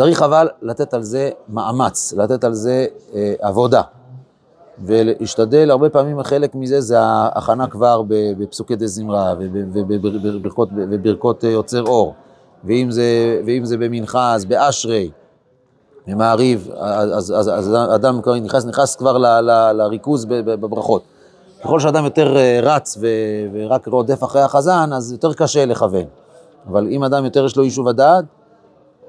צריך 0.00 0.22
אבל 0.22 0.48
לתת 0.62 0.94
על 0.94 1.02
זה 1.02 1.30
מאמץ, 1.48 2.14
לתת 2.16 2.44
על 2.44 2.54
זה 2.54 2.86
אה, 3.14 3.34
עבודה. 3.40 3.82
ולהשתדל, 4.84 5.70
הרבה 5.70 5.90
פעמים 5.90 6.22
חלק 6.22 6.54
מזה 6.54 6.80
זה 6.80 7.00
ההכנה 7.00 7.66
כבר 7.66 8.02
בפסוקי 8.08 8.76
דה 8.76 8.86
זמרה 8.86 9.34
ובברכות, 9.72 10.68
וברכות 10.74 11.44
אה, 11.44 11.50
יוצר 11.50 11.82
אור. 11.82 12.14
ואם 12.64 12.90
זה, 12.90 13.40
ואם 13.46 13.64
זה 13.64 13.76
במנחה, 13.76 14.34
אז 14.34 14.44
באשרי, 14.44 15.10
ממעריב, 16.06 16.70
אז, 16.78 17.34
אז, 17.36 17.48
אז 17.48 17.74
אדם 17.94 18.22
כבר 18.22 18.34
נכנס, 18.34 18.66
נכנס 18.66 18.96
כבר 18.96 19.18
ל, 19.18 19.26
ל, 19.26 19.72
לריכוז 19.72 20.24
בברכות. 20.24 21.02
ככל 21.64 21.80
שאדם 21.80 22.04
יותר 22.04 22.36
אה, 22.36 22.60
רץ 22.62 22.98
ו, 23.00 23.06
ורק 23.52 23.88
רודף 23.88 24.24
אחרי 24.24 24.42
החזן, 24.42 24.90
אז 24.92 25.12
יותר 25.12 25.32
קשה 25.32 25.64
לכוון. 25.64 26.04
אבל 26.66 26.88
אם 26.90 27.04
אדם 27.04 27.24
יותר 27.24 27.44
יש 27.44 27.56
לו 27.56 27.64
יישוב 27.64 27.88
הדעת, 27.88 28.24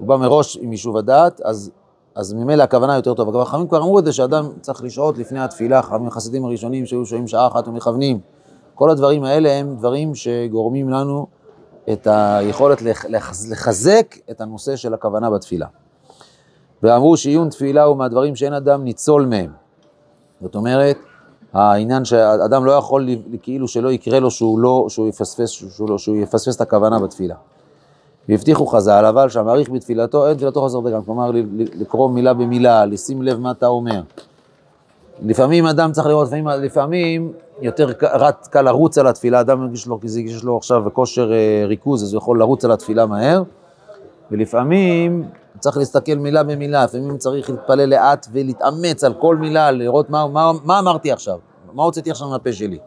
הוא 0.01 0.08
בא 0.08 0.17
מראש 0.17 0.58
עם 0.62 0.72
יישוב 0.72 0.98
הדעת, 0.98 1.41
אז 1.41 1.72
אז 2.15 2.34
ממילא 2.34 2.63
הכוונה 2.63 2.96
יותר 2.96 3.13
טובה. 3.13 3.46
חכמים 3.46 3.67
כבר 3.67 3.77
אמרו 3.77 4.00
את 4.00 4.05
זה, 4.05 4.13
שאדם 4.13 4.50
צריך 4.62 4.84
לשהות 4.84 5.17
לפני 5.17 5.39
התפילה, 5.39 5.81
חכמים 5.81 6.08
החסידים 6.08 6.46
הראשונים 6.46 6.86
שהיו 6.86 7.05
שוהים 7.05 7.27
שעה 7.27 7.48
אחת 7.48 7.67
ומכוונים. 7.67 8.20
כל 8.75 8.89
הדברים 8.89 9.24
האלה 9.24 9.51
הם 9.51 9.75
דברים 9.75 10.15
שגורמים 10.15 10.89
לנו 10.89 11.27
את 11.93 12.08
היכולת 12.12 12.81
לחזק 13.50 14.15
את 14.31 14.41
הנושא 14.41 14.75
של 14.75 14.93
הכוונה 14.93 15.29
בתפילה. 15.29 15.67
ואמרו 16.84 17.17
שעיון 17.17 17.50
תפילה 17.50 17.84
הוא 17.84 17.98
מהדברים 17.98 18.36
שאין 18.36 18.53
אדם 18.53 18.84
ניצול 18.84 19.25
מהם. 19.25 19.51
זאת 20.41 20.55
אומרת, 20.55 20.98
העניין 21.53 22.05
שאדם 22.05 22.65
לא 22.65 22.72
יכול 22.72 23.10
כאילו 23.41 23.67
שלא 23.67 23.91
יקרה 23.91 24.20
לו 24.20 24.31
שהוא 24.31 24.60
לא, 24.60 24.86
שהוא 24.89 25.08
יפספס, 25.08 25.50
שהוא, 25.50 25.89
לא, 25.89 25.98
שהוא 25.98 26.17
יפספס 26.17 26.55
את 26.55 26.62
הכוונה 26.62 27.00
בתפילה. 27.00 27.36
והבטיחו 28.29 28.65
חז"ל, 28.65 29.05
אבל 29.05 29.29
שהמעריך 29.29 29.69
בתפילתו, 29.69 30.27
אין 30.27 30.37
תפילתו 30.37 30.61
חזר 30.61 30.79
דגם, 30.79 31.03
כלומר 31.03 31.31
לקרוא 31.55 32.09
מילה 32.09 32.33
במילה, 32.33 32.85
לשים 32.85 33.21
לב 33.21 33.39
מה 33.39 33.51
אתה 33.51 33.67
אומר. 33.67 34.01
לפעמים 35.21 35.65
אדם 35.65 35.91
צריך 35.91 36.07
לראות, 36.07 36.27
לפעמים, 36.27 36.47
לפעמים 36.47 37.33
יותר 37.61 37.87
רט, 38.03 38.47
קל 38.47 38.61
לרוץ 38.61 38.97
על 38.97 39.07
התפילה, 39.07 39.39
אדם 39.39 39.59
מרגיש 39.59 39.87
לו, 39.87 39.99
כי 39.99 40.07
יש 40.25 40.43
לו 40.43 40.57
עכשיו 40.57 40.83
כושר 40.93 41.33
אה, 41.33 41.63
ריכוז, 41.67 42.03
אז 42.03 42.13
הוא 42.13 42.17
יכול 42.17 42.39
לרוץ 42.39 42.65
על 42.65 42.71
התפילה 42.71 43.05
מהר, 43.05 43.43
ולפעמים 44.31 45.23
צריך 45.59 45.77
להסתכל 45.77 46.15
מילה 46.15 46.43
במילה, 46.43 46.83
לפעמים 46.83 47.17
צריך 47.17 47.49
להתפלל 47.49 47.89
לאט 47.89 48.27
ולהתאמץ 48.31 49.03
על 49.03 49.13
כל 49.13 49.35
מילה, 49.35 49.71
לראות 49.71 50.09
מה, 50.09 50.27
מה, 50.27 50.51
מה 50.63 50.79
אמרתי 50.79 51.11
עכשיו, 51.11 51.37
מה 51.73 51.83
הוצאתי 51.83 52.11
עכשיו 52.11 52.29
מהפה 52.29 52.53
שלי. 52.53 52.77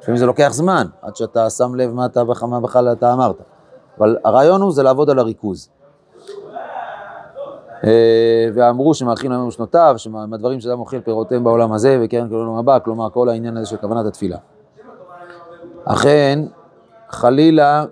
לפעמים 0.00 0.18
זה 0.18 0.26
לוקח 0.26 0.48
זמן, 0.52 0.86
עד 1.02 1.16
שאתה 1.16 1.50
שם 1.50 1.74
לב 1.74 1.92
מה 1.92 2.06
אתה 2.06 2.24
בכלל 2.62 2.92
אתה 2.92 3.12
אמרת. 3.12 3.53
אבל 3.98 4.16
הרעיון 4.24 4.60
הוא 4.60 4.72
זה 4.72 4.82
לעבוד 4.82 5.10
על 5.10 5.18
הריכוז. 5.18 5.68
אה, 7.84 8.48
ואמרו 8.54 8.94
שמאכיל 8.94 9.30
להם 9.30 9.50
שנותיו, 9.50 9.94
שמהדברים 9.96 10.60
שאדם 10.60 10.80
אוכל 10.80 11.00
פירותיהם 11.00 11.44
בעולם 11.44 11.72
הזה 11.72 11.98
וקרן 12.02 12.28
כל 12.28 12.34
עולם 12.34 12.54
הבא, 12.54 12.78
כלומר 12.84 13.10
כל 13.10 13.28
העניין 13.28 13.56
הזה 13.56 13.66
של 13.66 13.76
כוונת 13.76 14.06
התפילה. 14.06 14.36
אכן, 15.84 16.38
חלילה 17.08 17.84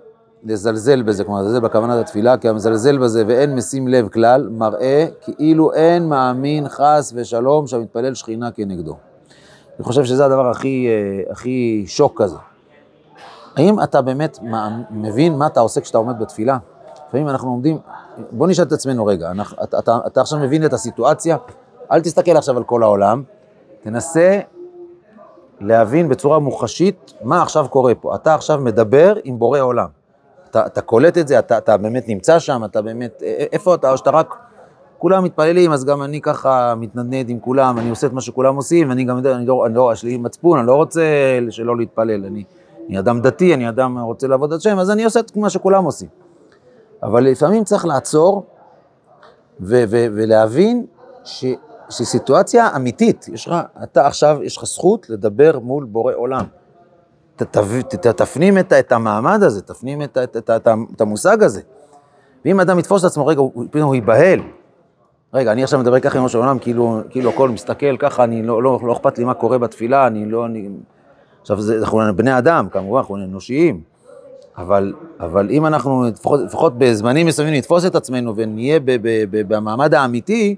לזלזל 0.43 1.01
בזה, 1.01 1.23
כלומר 1.23 1.41
לזלזל 1.41 1.59
בכוונת 1.59 1.99
התפילה, 1.99 2.37
כי 2.37 2.49
המזלזל 2.49 2.97
בזה 2.97 3.23
ואין 3.27 3.55
משים 3.55 3.87
לב 3.87 4.07
כלל, 4.07 4.49
מראה 4.51 5.05
כאילו 5.21 5.73
אין 5.73 6.09
מאמין 6.09 6.69
חס 6.69 7.13
ושלום 7.15 7.67
שהמתפלל 7.67 8.13
שכינה 8.13 8.51
כנגדו. 8.51 8.95
אני 9.77 9.83
חושב 9.83 10.03
שזה 10.03 10.25
הדבר 10.25 10.49
הכי, 10.49 10.87
אה, 10.87 11.31
הכי 11.31 11.83
שוק 11.87 12.21
כזה. 12.21 12.37
האם 13.55 13.83
אתה 13.83 14.01
באמת 14.01 14.39
מבין 14.91 15.37
מה 15.37 15.47
אתה 15.47 15.59
עושה 15.59 15.81
כשאתה 15.81 15.97
עומד 15.97 16.19
בתפילה? 16.19 16.57
לפעמים 17.07 17.29
אנחנו 17.29 17.49
עומדים, 17.49 17.77
בוא 18.31 18.47
נשאל 18.47 18.65
את 18.65 18.71
עצמנו 18.71 19.05
רגע, 19.05 19.31
אתה, 19.63 19.79
אתה, 19.79 19.99
אתה 20.07 20.21
עכשיו 20.21 20.39
מבין 20.39 20.65
את 20.65 20.73
הסיטואציה, 20.73 21.37
אל 21.91 22.01
תסתכל 22.01 22.37
עכשיו 22.37 22.57
על 22.57 22.63
כל 22.63 22.83
העולם, 22.83 23.23
תנסה 23.83 24.39
להבין 25.61 26.09
בצורה 26.09 26.39
מוחשית 26.39 27.13
מה 27.23 27.41
עכשיו 27.41 27.65
קורה 27.69 27.95
פה. 27.95 28.15
אתה 28.15 28.35
עכשיו 28.35 28.59
מדבר 28.59 29.13
עם 29.23 29.39
בורא 29.39 29.59
עולם. 29.59 29.87
אתה, 30.49 30.65
אתה 30.65 30.81
קולט 30.81 31.17
את 31.17 31.27
זה, 31.27 31.39
אתה, 31.39 31.57
אתה 31.57 31.77
באמת 31.77 32.07
נמצא 32.07 32.39
שם, 32.39 32.61
אתה 32.65 32.81
באמת, 32.81 33.23
איפה 33.51 33.75
אתה, 33.75 33.91
או 33.91 33.97
שאתה 33.97 34.09
רק, 34.09 34.35
כולם 34.97 35.23
מתפללים, 35.23 35.71
אז 35.71 35.85
גם 35.85 36.03
אני 36.03 36.21
ככה 36.21 36.73
מתנדנד 36.77 37.29
עם 37.29 37.39
כולם, 37.39 37.79
אני 37.79 37.89
עושה 37.89 38.07
את 38.07 38.13
מה 38.13 38.21
שכולם 38.21 38.55
עושים, 38.55 38.89
ואני 38.89 39.03
גם 39.03 39.17
אני 39.17 39.45
לא, 39.45 39.65
אני 39.65 39.75
לא, 39.75 39.89
יש 39.93 40.03
לי 40.03 40.17
מצפון, 40.17 40.59
אני 40.59 40.67
לא 40.67 40.75
רוצה 40.75 41.01
שלא 41.49 41.77
להתפלל, 41.77 42.25
אני, 42.25 42.43
אני 42.89 42.99
אדם 42.99 43.21
דתי, 43.21 43.53
אני 43.53 43.69
אדם 43.69 43.99
רוצה 43.99 44.27
לעבוד 44.27 44.53
על 44.53 44.59
שם, 44.59 44.79
אז 44.79 44.91
אני 44.91 45.03
עושה 45.03 45.19
את 45.19 45.35
מה 45.37 45.49
שכולם 45.49 45.85
עושים. 45.85 46.07
אבל 47.03 47.23
לפעמים 47.23 47.63
צריך 47.63 47.85
לעצור 47.85 48.45
ו- 49.59 49.83
ו- 49.89 50.07
ולהבין 50.13 50.85
ש- 51.23 51.45
שסיטואציה 51.89 52.75
אמיתית, 52.75 53.25
יש 53.33 53.47
לך, 53.47 53.55
אתה 53.83 54.07
עכשיו, 54.07 54.39
יש 54.43 54.57
לך 54.57 54.65
זכות 54.65 55.09
לדבר 55.09 55.59
מול 55.59 55.83
בורא 55.83 56.13
עולם. 56.13 56.45
ת, 57.35 57.43
ת, 57.43 57.57
ת, 57.95 58.07
תפנים 58.07 58.57
את, 58.57 58.73
את 58.73 58.91
המעמד 58.91 59.43
הזה, 59.43 59.61
תפנים 59.61 60.01
את, 60.01 60.17
את, 60.17 60.37
את, 60.37 60.49
את, 60.49 60.67
את 60.95 61.01
המושג 61.01 61.43
הזה. 61.43 61.61
ואם 62.45 62.59
אדם 62.59 62.79
יתפוס 62.79 63.01
את 63.01 63.07
עצמו, 63.07 63.27
רגע, 63.27 63.41
פתאום 63.71 63.85
הוא 63.85 63.95
ייבהל. 63.95 64.39
רגע, 65.33 65.51
אני 65.51 65.63
עכשיו 65.63 65.79
מדבר 65.79 65.99
ככה 65.99 66.17
עם 66.17 66.23
ראש 66.23 66.35
העולם, 66.35 66.59
כאילו, 66.59 67.01
כאילו 67.09 67.29
הכל 67.29 67.49
מסתכל 67.49 67.97
ככה, 67.97 68.23
אני 68.23 68.43
לא, 68.43 68.63
לא, 68.63 68.79
לא 68.83 68.93
אכפת 68.93 69.17
לי 69.17 69.23
מה 69.23 69.33
קורה 69.33 69.57
בתפילה, 69.57 70.07
אני 70.07 70.25
לא, 70.25 70.45
אני... 70.45 70.69
עכשיו, 71.43 71.61
זה, 71.61 71.79
אנחנו 71.79 72.01
בני 72.15 72.37
אדם, 72.37 72.67
כמובן, 72.71 72.97
אנחנו 72.97 73.15
אנושיים, 73.15 73.81
אבל, 74.57 74.93
אבל 75.19 75.49
אם 75.49 75.65
אנחנו, 75.65 76.03
לפחות, 76.03 76.39
לפחות 76.39 76.77
בזמנים 76.77 77.27
מסוימים, 77.27 77.53
נתפוס 77.53 77.85
את 77.85 77.95
עצמנו 77.95 78.35
ונהיה 78.35 78.79
ב, 78.79 78.85
ב, 78.85 79.23
ב, 79.29 79.53
במעמד 79.53 79.93
האמיתי, 79.93 80.55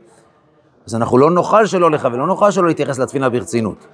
אז 0.87 0.95
אנחנו 0.95 1.17
לא 1.17 1.31
נוכל 1.31 1.65
שלא 1.65 1.91
לך 1.91 2.07
ולא 2.11 2.27
נוכל 2.27 2.51
שלא 2.51 2.67
להתייחס 2.67 2.99
לתפילה 2.99 3.29
ברצינות. 3.29 3.87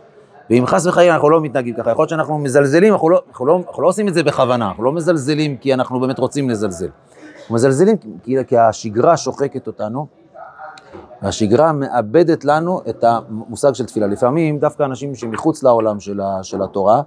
ואם 0.50 0.66
חס 0.66 0.86
וחלילה 0.86 1.14
אנחנו 1.14 1.30
לא 1.30 1.42
מתנהגים 1.42 1.76
ככה, 1.76 1.92
יכול 1.92 2.02
להיות 2.02 2.10
שאנחנו 2.10 2.38
מזלזלים, 2.38 2.94
אנחנו 2.94 3.10
לא, 3.10 3.22
אנחנו, 3.30 3.46
לא, 3.46 3.62
אנחנו 3.68 3.84
לא 3.84 3.88
עושים 3.88 4.08
את 4.08 4.14
זה 4.14 4.24
בכוונה, 4.24 4.68
אנחנו 4.68 4.84
לא 4.84 4.92
מזלזלים 4.92 5.58
כי 5.58 5.74
אנחנו 5.74 6.00
באמת 6.00 6.20
רוצים 6.20 6.50
לזלזל. 6.50 6.88
אנחנו 7.40 7.56
מזלזלים 7.56 7.98
כי, 8.24 8.36
כי 8.48 8.58
השגרה 8.58 9.18
שוחקת 9.18 9.68
אותנו, 9.68 10.08
והשגרה 11.22 11.72
מאבדת 11.72 12.46
לנו 12.46 12.82
את 12.90 13.04
המושג 13.04 13.74
של 13.74 13.86
תפילה. 13.86 14.08
לפעמים 14.08 14.60
דווקא 14.60 14.84
אנשים 14.84 15.16
שמחוץ 15.16 15.64
לעולם 15.64 16.00
של, 16.00 16.22
ה, 16.22 16.44
של 16.44 16.62
התורה, 16.62 17.02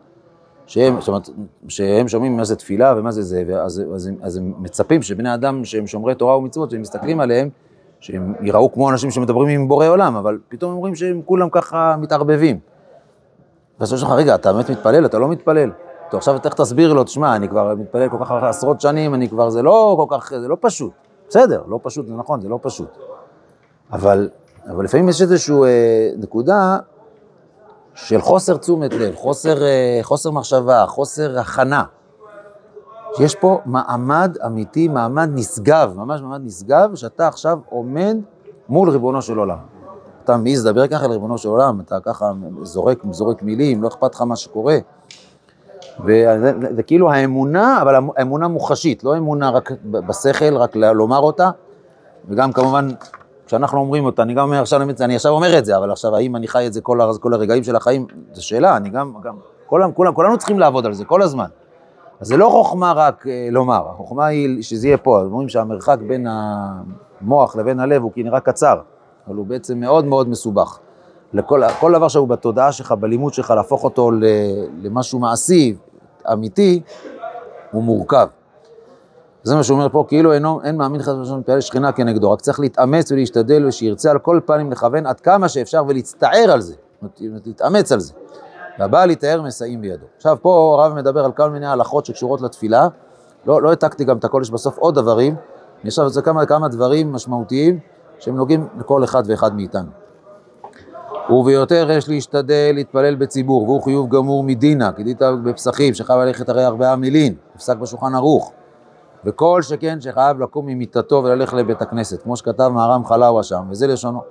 שהם, 0.67 1.01
זאת 1.01 1.09
אומרת, 1.09 1.29
שהם 1.69 2.09
שומעים 2.09 2.37
מה 2.37 2.45
זה 2.45 2.57
תפילה 2.57 2.95
ומה 2.97 3.11
זה 3.11 3.23
זה, 3.23 3.45
אז, 3.63 3.83
אז, 3.95 4.11
אז 4.23 4.37
הם 4.37 4.53
מצפים 4.59 5.03
שבני 5.03 5.35
אדם 5.35 5.65
שהם 5.65 5.87
שומרי 5.87 6.15
תורה 6.15 6.37
ומצוות, 6.37 6.71
שהם 6.71 6.81
מסתכלים 6.81 7.21
עליהם, 7.21 7.49
שהם 8.01 8.35
ייראו 8.41 8.73
כמו 8.73 8.91
אנשים 8.91 9.11
שמדברים 9.11 9.49
עם 9.49 9.69
בורא 9.69 9.87
עולם, 9.87 10.17
אבל 10.17 10.39
פתאום 10.49 10.73
אומרים 10.73 10.95
שהם 10.95 11.21
כולם 11.25 11.49
ככה 11.51 11.97
מתערבבים. 12.01 12.59
ואז 13.81 13.93
יש 13.93 14.03
לך, 14.03 14.11
רגע, 14.11 14.35
אתה 14.35 14.53
באמת 14.53 14.71
מתפלל? 14.71 15.07
אתה 15.07 15.19
לא 15.19 15.29
מתפלל. 15.29 15.71
טוב, 16.11 16.19
עכשיו 16.19 16.35
איך 16.45 16.55
תסביר 16.55 16.93
לו, 16.93 17.05
תשמע, 17.05 17.37
אני 17.37 17.49
כבר 17.49 17.75
מתפלל 17.75 18.09
כל 18.09 18.17
כך 18.21 18.31
עשרות 18.31 18.81
שנים, 18.81 19.15
אני 19.15 19.29
כבר, 19.29 19.51
זה 19.51 19.63
לא 19.63 19.97
כל 19.99 20.17
כך, 20.17 20.33
זה 20.41 20.49
לא 20.49 20.57
פשוט. 20.61 20.93
בסדר, 21.29 21.63
לא 21.69 21.79
פשוט, 21.83 22.07
זה 22.07 22.15
נכון, 22.15 22.41
זה 22.41 22.49
לא 22.49 22.59
פשוט. 22.63 22.99
אבל, 23.93 24.29
אבל 24.71 24.85
לפעמים 24.85 25.09
יש 25.09 25.23
איזושהי 25.23 25.55
אה, 25.55 26.11
נקודה 26.17 26.79
של 27.95 28.21
חוסר 28.21 28.57
תשומת 28.57 28.93
לב, 28.93 29.15
חוסר, 29.15 29.63
אה, 29.63 29.99
חוסר 30.03 30.31
מחשבה, 30.31 30.85
חוסר 30.87 31.39
הכנה. 31.39 31.85
יש 33.21 33.35
פה 33.35 33.61
מעמד 33.65 34.37
אמיתי, 34.47 34.89
מעמד 34.89 35.31
נשגב, 35.33 35.93
ממש 35.97 36.21
מעמד 36.21 36.41
נשגב, 36.45 36.95
שאתה 36.95 37.29
עכשיו 37.29 37.59
עומד 37.69 38.17
מול 38.69 38.91
ריבונו 38.91 39.23
של 39.23 39.39
עולם. 39.39 39.59
אתה 40.25 40.37
מעז 40.37 40.67
לדבר 40.67 40.87
ככה 40.87 41.07
לריבונו 41.07 41.39
של 41.39 41.49
עולם, 41.49 41.81
אתה 41.81 42.01
ככה 42.01 42.33
זורק, 42.63 43.03
זורק 43.11 43.43
מילים, 43.43 43.83
לא 43.83 43.89
אכפת 43.89 44.15
לך 44.15 44.23
מה 44.23 44.37
שקורה. 44.37 44.79
וזה 46.01 46.53
זה 46.77 46.83
כאילו 46.83 47.13
האמונה, 47.13 47.83
אבל 47.83 47.95
האמונה 48.17 48.49
מוחשית, 48.49 49.05
לא 49.05 49.17
אמונה 49.17 49.51
רק 49.51 49.73
בשכל, 49.85 50.57
רק 50.57 50.77
לומר 50.77 51.19
אותה, 51.19 51.51
וגם 52.29 52.53
כמובן, 52.53 52.89
כשאנחנו 53.47 53.81
אומרים 53.81 54.05
אותה, 54.05 54.23
אני 54.23 54.35
גם 54.35 54.43
אומר 54.43 54.61
עכשיו, 54.61 54.83
אני 55.01 55.15
עכשיו 55.15 55.33
אומר 55.33 55.59
את 55.59 55.65
זה, 55.65 55.77
אבל 55.77 55.91
עכשיו, 55.91 56.17
האם 56.17 56.37
אני 56.37 56.49
חי 56.49 56.67
את 56.67 56.73
זה 56.73 56.81
כל, 56.81 56.99
כל 57.21 57.35
הרגעים 57.35 57.65
של 57.65 57.77
החיים, 57.77 58.07
זו 58.33 58.47
שאלה, 58.47 58.77
אני 58.77 58.89
גם, 58.89 59.15
גם, 59.23 59.37
כולם, 59.67 59.93
כולם, 59.93 60.15
כולנו 60.15 60.39
צריכים 60.39 60.59
לעבוד 60.59 60.87
על 60.87 60.93
זה 60.93 61.05
כל 61.05 61.23
הזמן. 61.23 61.47
אז 62.21 62.27
זה 62.27 62.37
לא 62.37 62.49
חוכמה 62.49 62.93
רק 62.93 63.27
אה, 63.27 63.49
לומר, 63.51 63.89
החוכמה 63.89 64.27
היא 64.27 64.63
שזה 64.63 64.87
יהיה 64.89 64.99
פה, 64.99 65.21
אומרים 65.21 65.49
שהמרחק 65.49 65.99
בין 66.07 66.27
המוח 66.31 67.57
לבין 67.57 67.81
הלב 67.81 68.03
הוא 68.03 68.13
כנראה 68.15 68.41
קצר. 68.41 68.81
אבל 69.27 69.37
הוא 69.37 69.47
בעצם 69.47 69.81
מאוד 69.81 70.05
מאוד 70.05 70.29
מסובך. 70.29 70.79
לכל, 71.33 71.63
כל 71.81 71.93
דבר 71.93 72.09
שהוא 72.09 72.29
בתודעה 72.29 72.73
שלך, 72.73 72.93
בלימוד 72.93 73.35
שלך, 73.35 73.51
להפוך 73.51 73.85
אותו 73.85 74.11
למשהו 74.83 75.19
מעשי, 75.19 75.77
אמיתי, 76.33 76.81
הוא 77.73 77.83
מורכב. 77.83 78.27
זה 79.45 79.55
מה 79.55 79.63
שהוא 79.63 79.75
אומר 79.75 79.89
פה, 79.89 80.05
כאילו 80.09 80.33
אינו, 80.33 80.61
אין 80.63 80.77
מאמין 80.77 81.03
חס 81.03 81.09
ושלום 81.09 81.39
מפעלי 81.39 81.63
שכינה 81.63 81.93
כנגדו, 81.93 82.31
רק 82.31 82.41
צריך 82.41 82.61
להתאמץ 82.61 83.13
ולהשתדל 83.13 83.67
ושירצה 83.67 84.11
על 84.11 84.19
כל 84.19 84.41
פנים 84.47 84.73
לכוון 84.73 85.07
עד 85.07 85.21
כמה 85.21 85.49
שאפשר 85.49 85.83
ולהצטער 85.89 86.51
על 86.53 86.61
זה, 86.61 86.75
להתאמץ 87.21 87.93
על 87.93 88.01
זה. 88.01 88.13
והבא 88.79 89.05
להתאר 89.05 89.43
מסייעים 89.43 89.81
בידו. 89.81 90.07
עכשיו 90.17 90.37
פה 90.43 90.77
הרב 90.79 90.95
מדבר 90.95 91.25
על 91.25 91.33
כל 91.33 91.51
מיני 91.51 91.67
הלכות 91.67 92.07
שקשורות 92.07 92.41
לתפילה, 92.41 92.89
לא, 93.47 93.63
לא 93.63 93.71
העתקתי 93.71 94.05
גם 94.05 94.17
את 94.17 94.25
הכל, 94.25 94.41
יש 94.43 94.51
בסוף 94.51 94.79
עוד 94.79 94.95
דברים, 94.95 95.35
אני 95.81 95.89
עכשיו 95.89 96.05
רוצה 96.05 96.23
כמה, 96.23 96.47
כמה 96.47 96.69
דברים 96.69 97.13
משמעותיים 97.13 97.79
שהם 98.19 98.37
נוגעים 98.37 98.69
לכל 98.79 99.05
אחד 99.05 99.23
ואחד 99.27 99.57
מאיתנו. 99.57 99.89
וביותר 101.31 101.91
יש 101.91 102.09
להשתדל 102.09 102.73
להתפלל 102.75 103.15
בציבור, 103.15 103.63
והוא 103.63 103.83
חיוב 103.83 104.09
גמור 104.09 104.45
מדינה, 104.45 104.93
כי 104.93 105.03
דית 105.03 105.23
בפסחים, 105.45 105.95
שחייב 105.95 106.21
ללכת 106.21 106.49
הרי 106.49 106.67
ארבעה 106.67 106.97
מילין, 106.97 107.35
נפסק 107.55 107.77
בשולחן 107.77 108.15
ערוך. 108.15 108.53
וכל 109.25 109.63
שכן 109.63 110.01
שחייב 110.01 110.41
לקום 110.41 110.67
ממיטתו 110.67 111.23
וללכת 111.25 111.53
לבית 111.53 111.83
הכנסת, 111.83 112.23
כמו 112.23 112.37
שכתב 112.37 112.69
מהר"ם 112.69 113.05
חלאווה 113.05 113.43
שם, 113.43 113.63
וזה 113.71 113.87
לשונו. 113.87 114.23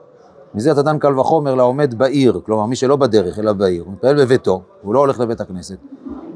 מזה 0.55 0.71
אתה 0.71 0.81
דן 0.81 0.99
קל 0.99 1.19
וחומר 1.19 1.55
לעומד 1.55 1.93
בעיר, 1.93 2.39
כלומר 2.45 2.65
מי 2.65 2.75
שלא 2.75 2.95
בדרך 2.95 3.39
אלא 3.39 3.53
בעיר, 3.53 3.83
הוא 3.83 3.93
מתפלל 3.93 4.21
בביתו, 4.21 4.61
הוא 4.81 4.93
לא 4.93 4.99
הולך 4.99 5.19
לבית 5.19 5.41
הכנסת, 5.41 5.77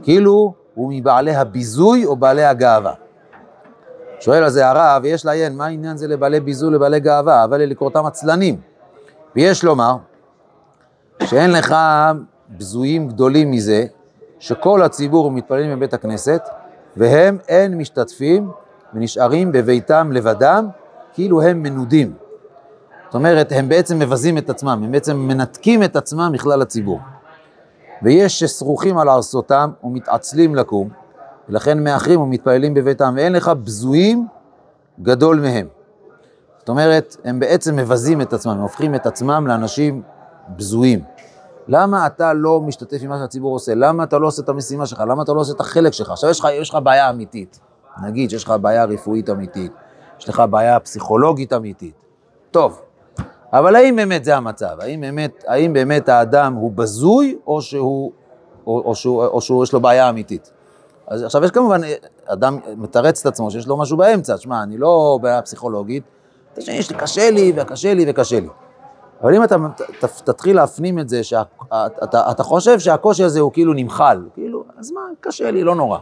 כאילו 0.03 0.53
הוא 0.75 0.93
מבעלי 0.93 1.35
הביזוי 1.35 2.05
או 2.05 2.15
בעלי 2.15 2.43
הגאווה. 2.43 2.93
שואל 4.19 4.43
על 4.43 4.49
זה 4.49 4.69
הרב, 4.69 5.01
ויש 5.03 5.25
לעיין, 5.25 5.57
מה 5.57 5.65
העניין 5.65 5.97
זה 5.97 6.07
לבעלי 6.07 6.39
ביזוי, 6.39 6.73
לבעלי 6.73 6.99
גאווה, 6.99 7.43
אבל 7.43 7.61
לקרותם 7.61 8.05
עצלנים. 8.05 8.61
ויש 9.35 9.63
לומר, 9.63 9.95
שאין 11.23 11.51
לך 11.51 11.75
בזויים 12.49 13.07
גדולים 13.07 13.51
מזה, 13.51 13.85
שכל 14.39 14.81
הציבור 14.81 15.31
מתפללים 15.31 15.77
בבית 15.77 15.93
הכנסת, 15.93 16.41
והם 16.97 17.37
אין 17.47 17.77
משתתפים 17.77 18.51
ונשארים 18.93 19.51
בביתם 19.51 20.11
לבדם, 20.11 20.67
כאילו 21.13 21.41
הם 21.41 21.63
מנודים. 21.63 22.13
זאת 23.05 23.15
אומרת, 23.15 23.51
הם 23.51 23.69
בעצם 23.69 23.99
מבזים 23.99 24.37
את 24.37 24.49
עצמם, 24.49 24.81
הם 24.85 24.91
בעצם 24.91 25.17
מנתקים 25.17 25.83
את 25.83 25.95
עצמם 25.95 26.29
מכלל 26.33 26.61
הציבור. 26.61 26.99
ויש 28.01 28.39
שסרוכים 28.39 28.97
על 28.97 29.09
ארסותם 29.09 29.71
ומתעצלים 29.83 30.55
לקום, 30.55 30.89
ולכן 31.49 31.83
מאחרים 31.83 32.21
ומתפללים 32.21 32.73
בביתם, 32.73 33.13
ואין 33.17 33.33
לך 33.33 33.47
בזויים 33.47 34.27
גדול 35.01 35.39
מהם. 35.39 35.67
זאת 36.59 36.69
אומרת, 36.69 37.17
הם 37.23 37.39
בעצם 37.39 37.75
מבזים 37.75 38.21
את 38.21 38.33
עצמם, 38.33 38.51
הם 38.51 38.61
הופכים 38.61 38.95
את 38.95 39.05
עצמם 39.05 39.47
לאנשים 39.47 40.01
בזויים. 40.49 40.99
למה 41.67 42.07
אתה 42.07 42.33
לא 42.33 42.61
משתתף 42.61 42.97
עם 43.01 43.09
מה 43.09 43.17
שהציבור 43.17 43.53
עושה? 43.53 43.75
למה 43.75 44.03
אתה 44.03 44.17
לא 44.17 44.27
עושה 44.27 44.41
את 44.41 44.49
המשימה 44.49 44.85
שלך? 44.85 45.03
למה 45.07 45.23
אתה 45.23 45.33
לא 45.33 45.39
עושה 45.39 45.53
את 45.53 45.59
החלק 45.59 45.93
שלך? 45.93 46.09
עכשיו 46.09 46.29
יש 46.29 46.39
לך, 46.39 46.47
יש 46.51 46.69
לך 46.69 46.77
בעיה 46.83 47.09
אמיתית. 47.09 47.59
נגיד 48.03 48.29
שיש 48.29 48.43
לך 48.43 48.53
בעיה 48.61 48.85
רפואית 48.85 49.29
אמיתית, 49.29 49.71
יש 50.19 50.29
לך 50.29 50.43
בעיה 50.49 50.79
פסיכולוגית 50.79 51.53
אמיתית. 51.53 51.95
טוב, 52.51 52.81
אבל 53.53 53.75
האם 53.75 53.95
באמת 53.95 54.23
זה 54.23 54.35
המצב? 54.35 54.77
האם 54.79 55.01
באמת, 55.01 55.43
האם 55.47 55.73
באמת 55.73 56.09
האדם 56.09 56.53
הוא 56.53 56.71
בזוי, 56.71 57.37
או 57.47 57.61
שהוא, 57.61 58.11
או, 58.67 58.81
או 58.85 58.95
שהוא, 58.95 59.25
או 59.25 59.41
שהוא 59.41 59.63
יש 59.63 59.73
לו 59.73 59.79
בעיה 59.79 60.09
אמיתית? 60.09 60.51
אז 61.07 61.23
עכשיו 61.23 61.43
יש 61.43 61.51
כמובן, 61.51 61.81
אדם 62.25 62.59
מתרץ 62.75 63.19
את 63.19 63.25
עצמו 63.25 63.51
שיש 63.51 63.67
לו 63.67 63.77
משהו 63.77 63.97
באמצע, 63.97 64.37
שמע, 64.37 64.63
אני 64.63 64.77
לא 64.77 65.19
בעיה 65.21 65.41
פסיכולוגית, 65.41 66.03
יש 66.57 66.91
לי, 66.91 66.97
קשה 66.97 67.31
לי, 67.31 67.53
וקשה 67.55 67.93
לי, 67.93 68.05
וקשה 68.07 68.39
לי. 68.39 68.47
אבל 69.21 69.35
אם 69.35 69.43
אתה 69.43 69.55
תתחיל 70.23 70.55
להפנים 70.55 70.99
את 70.99 71.09
זה, 71.09 71.23
שאתה 71.23 71.56
אתה 72.31 72.43
חושב 72.43 72.79
שהקושי 72.79 73.23
הזה 73.23 73.39
הוא 73.39 73.51
כאילו 73.51 73.73
נמחל, 73.73 74.21
כאילו, 74.33 74.63
אז 74.77 74.91
מה, 74.91 75.01
קשה 75.19 75.51
לי, 75.51 75.63
לא 75.63 75.75
נורא. 75.75 75.99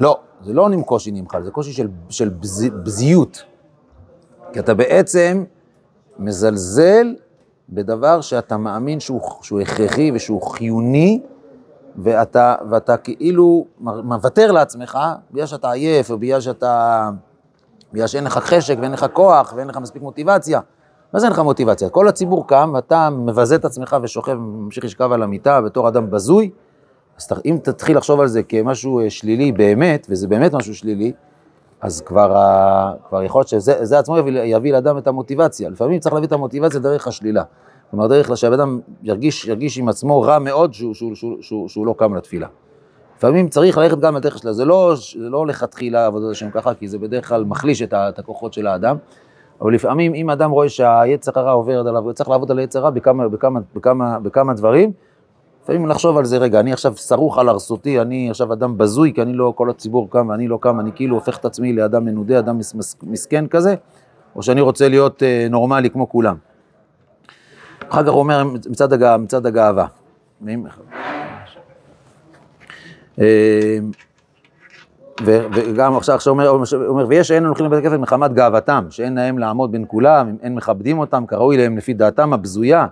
לא, 0.00 0.18
זה 0.44 0.52
לא 0.52 0.68
קושי 0.86 1.10
נמחל, 1.10 1.42
זה 1.42 1.50
קושי 1.50 1.72
של, 1.72 1.88
של 2.08 2.28
בז, 2.28 2.66
בזיות. 2.82 3.42
כי 4.52 4.60
אתה 4.60 4.74
בעצם 4.74 5.44
מזלזל 6.18 7.14
בדבר 7.68 8.20
שאתה 8.20 8.56
מאמין 8.56 9.00
שהוא, 9.00 9.20
שהוא 9.42 9.60
הכרחי 9.60 10.10
ושהוא 10.14 10.42
חיוני, 10.42 11.22
ואתה, 11.96 12.54
ואתה 12.70 12.96
כאילו 12.96 13.66
מוותר 13.80 14.52
לעצמך, 14.52 14.98
בגלל 15.30 15.46
שאתה 15.46 15.72
עייף, 15.72 16.10
או 16.10 16.18
בגלל 16.18 16.40
שאתה... 16.40 17.10
בגלל 17.92 18.06
שאין 18.06 18.24
לך 18.24 18.38
חשק 18.38 18.76
ואין 18.80 18.92
לך 18.92 19.06
כוח 19.12 19.52
ואין 19.56 19.68
לך 19.68 19.76
מספיק 19.76 20.02
מוטיבציה. 20.02 20.60
מה 21.14 21.20
זה 21.20 21.26
אין 21.26 21.32
לך 21.32 21.38
מוטיבציה? 21.38 21.88
כל 21.88 22.08
הציבור 22.08 22.46
קם 22.46 22.70
ואתה 22.74 23.10
מבזה 23.10 23.54
את 23.54 23.64
עצמך 23.64 23.96
ושוכב 24.02 24.32
וממשיך 24.32 24.84
לשכב 24.84 25.12
על 25.12 25.22
המיטה 25.22 25.60
בתור 25.60 25.88
אדם 25.88 26.10
בזוי, 26.10 26.50
אז 27.18 27.28
אם 27.44 27.58
תתחיל 27.62 27.96
לחשוב 27.96 28.20
על 28.20 28.26
זה 28.26 28.42
כמשהו 28.42 29.00
אה, 29.00 29.10
שלילי 29.10 29.52
באמת, 29.52 30.06
וזה 30.10 30.28
באמת 30.28 30.54
משהו 30.54 30.74
שלילי, 30.74 31.12
אז 31.80 32.00
כבר, 32.00 32.36
כבר 33.08 33.22
יכול 33.22 33.38
להיות 33.38 33.48
שזה 33.48 33.98
עצמו 33.98 34.18
יביא, 34.18 34.42
יביא 34.42 34.72
לאדם 34.72 34.98
את 34.98 35.06
המוטיבציה. 35.06 35.70
לפעמים 35.70 36.00
צריך 36.00 36.14
להביא 36.14 36.28
את 36.28 36.32
המוטיבציה 36.32 36.80
דרך 36.80 37.06
השלילה. 37.06 37.42
כלומר, 37.90 38.06
דרך 38.06 38.36
שהבן 38.36 38.60
אדם 38.60 38.80
ירגיש, 39.02 39.44
ירגיש 39.44 39.78
עם 39.78 39.88
עצמו 39.88 40.20
רע 40.20 40.38
מאוד 40.38 40.74
שהוא, 40.74 40.94
שהוא, 40.94 41.14
שהוא, 41.14 41.36
שהוא, 41.40 41.68
שהוא 41.68 41.86
לא 41.86 41.94
קם 41.98 42.14
לתפילה. 42.14 42.46
לפעמים 43.16 43.48
צריך 43.48 43.78
ללכת 43.78 43.98
גם 43.98 44.16
לדרך 44.16 44.34
השלילה. 44.34 44.52
זה 44.52 44.64
לא, 44.64 44.94
לא 45.16 45.46
לכתחילה 45.46 46.06
עבודת 46.06 46.30
השם 46.30 46.50
ככה, 46.50 46.74
כי 46.74 46.88
זה 46.88 46.98
בדרך 46.98 47.28
כלל 47.28 47.44
מחליש 47.44 47.82
את, 47.82 47.94
את 47.94 48.18
הכוחות 48.18 48.52
של 48.52 48.66
האדם. 48.66 48.96
אבל 49.60 49.74
לפעמים 49.74 50.14
אם 50.14 50.30
אדם 50.30 50.50
רואה 50.50 50.68
שהיצר 50.68 51.32
הרע 51.34 51.52
עובר 51.52 51.78
עליו, 51.88 52.02
הוא 52.02 52.12
צריך 52.12 52.28
לעבוד 52.28 52.50
על 52.50 52.58
היצר 52.58 52.78
הרע 52.78 52.90
בכמה, 52.90 53.28
בכמה, 53.28 53.60
בכמה, 53.74 54.18
בכמה 54.18 54.54
דברים, 54.54 54.92
לפעמים 55.62 55.86
לחשוב 55.86 56.16
על 56.16 56.24
זה, 56.24 56.38
רגע, 56.38 56.60
אני 56.60 56.72
עכשיו 56.72 56.96
שרוך 56.96 57.38
על 57.38 57.48
ארסותי, 57.48 58.00
אני 58.00 58.30
עכשיו 58.30 58.52
אדם 58.52 58.78
בזוי, 58.78 59.12
כי 59.14 59.22
אני 59.22 59.32
לא, 59.32 59.52
כל 59.56 59.70
הציבור 59.70 60.10
קם 60.10 60.28
ואני 60.28 60.48
לא 60.48 60.58
קם, 60.60 60.80
אני 60.80 60.90
כאילו 60.94 61.16
הופך 61.16 61.38
את 61.38 61.44
עצמי 61.44 61.72
לאדם 61.72 62.04
מנודה, 62.04 62.38
אדם 62.38 62.58
מס, 62.58 62.96
מסכן 63.02 63.46
כזה, 63.46 63.74
או 64.36 64.42
שאני 64.42 64.60
רוצה 64.60 64.88
להיות 64.88 65.22
אה, 65.22 65.46
נורמלי 65.50 65.90
כמו 65.90 66.08
כולם. 66.08 66.36
אחר 67.88 68.02
כך 68.02 68.08
הוא 68.08 68.18
אומר 68.18 68.44
מצד, 68.44 68.92
הגא, 68.92 69.16
מצד 69.16 69.46
הגאווה. 69.46 69.86
אה, 73.20 73.78
וגם 75.22 75.96
עכשיו, 75.96 76.18
אומר, 76.26 76.48
אומר, 76.88 77.06
ויש 77.08 77.28
שאין 77.28 77.46
הולכים 77.46 77.66
לבית 77.66 77.78
הכנסת 77.78 77.98
מחמת 77.98 78.32
גאוותם, 78.32 78.86
שאין 78.90 79.14
להם 79.14 79.38
לעמוד 79.38 79.72
בין 79.72 79.84
כולם, 79.88 80.36
אין 80.42 80.54
מכבדים 80.54 80.98
אותם 80.98 81.26
כראוי 81.26 81.56
להם 81.56 81.76
לפי 81.76 81.94
דעתם 81.94 82.32
הבזויה, 82.32 82.86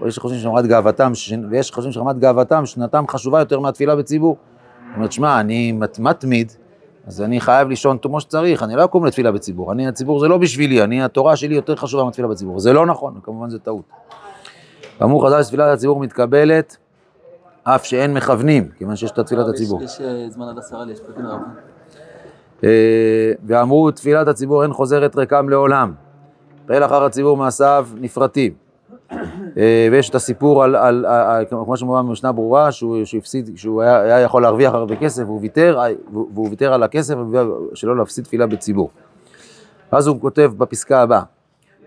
ויש 0.00 0.14
שחושבים 0.14 0.40
שרמת 0.40 0.66
גאוותם, 0.66 1.12
ויש 1.50 1.68
שחושבים 1.68 1.92
שרמת 1.92 2.18
גאוותם, 2.18 2.66
שנתם 2.66 3.04
חשובה 3.08 3.38
יותר 3.38 3.60
מהתפילה 3.60 3.96
בציבור. 3.96 4.36
זאת 4.88 4.96
אומרת, 4.96 5.12
שמע, 5.12 5.40
אני 5.40 5.72
מתמיד, 5.98 6.52
אז 7.06 7.22
אני 7.22 7.40
חייב 7.40 7.68
לישון 7.68 7.98
כמו 7.98 8.20
שצריך, 8.20 8.62
אני 8.62 8.76
לא 8.76 8.84
אקום 8.84 9.06
לתפילה 9.06 9.32
בציבור, 9.32 9.72
אני, 9.72 9.88
הציבור 9.88 10.20
זה 10.20 10.28
לא 10.28 10.38
בשבילי, 10.38 10.82
אני, 10.82 11.02
התורה 11.02 11.36
שלי 11.36 11.54
יותר 11.54 11.76
חשובה 11.76 12.04
מהתפילה 12.04 12.28
בציבור, 12.28 12.60
זה 12.60 12.72
לא 12.72 12.86
נכון, 12.86 13.14
וכמובן 13.18 13.50
זה 13.50 13.58
טעות. 13.58 13.84
כאמור 14.98 15.26
חז"ל 15.26 15.42
שתפילת 15.42 15.74
הציבור 15.74 16.00
מתקבלת, 16.00 16.76
אף 17.68 17.84
שאין 17.84 18.14
מכוונים, 18.14 18.68
כיוון 18.78 18.96
שיש 18.96 19.10
את 19.10 19.18
תפילת 19.18 19.48
הציבור. 19.48 19.82
יש 19.82 20.00
אה, 20.00 20.26
זמן 20.30 20.48
עד 20.48 20.58
עשרה 20.58 20.84
יש 20.92 21.00
פרקים. 21.00 21.24
אה, 22.64 23.32
ואמרו 23.46 23.90
תפילת 23.90 24.28
הציבור 24.28 24.62
אין 24.62 24.72
חוזרת 24.72 25.16
ריקם 25.16 25.48
לעולם. 25.48 25.92
פועל 26.66 26.84
אחר 26.84 27.04
הציבור 27.04 27.36
מעשיו 27.36 27.88
נפרטים. 27.94 28.52
אה, 29.56 29.88
ויש 29.92 30.10
את 30.10 30.14
הסיפור 30.14 30.64
על, 30.64 30.76
על, 30.76 31.06
על 31.06 31.44
כמו 31.48 31.76
שמובן 31.76 32.06
במשנה 32.06 32.32
ברורה, 32.32 32.72
שהוא, 32.72 33.04
שהוא 33.04 33.18
הפסיד, 33.18 33.50
שהוא 33.56 33.82
היה, 33.82 34.00
היה 34.00 34.20
יכול 34.20 34.42
להרוויח 34.42 34.74
הרבה 34.74 34.96
כסף, 34.96 35.22
והוא 35.22 35.40
ויתר, 35.40 35.78
והוא 36.12 36.48
ויתר 36.50 36.72
על 36.72 36.82
הכסף 36.82 37.14
שלא 37.74 37.96
להפסיד 37.96 38.24
תפילה 38.24 38.46
בציבור. 38.46 38.90
אז 39.90 40.06
הוא 40.06 40.20
כותב 40.20 40.52
בפסקה 40.56 41.02
הבאה, 41.02 41.22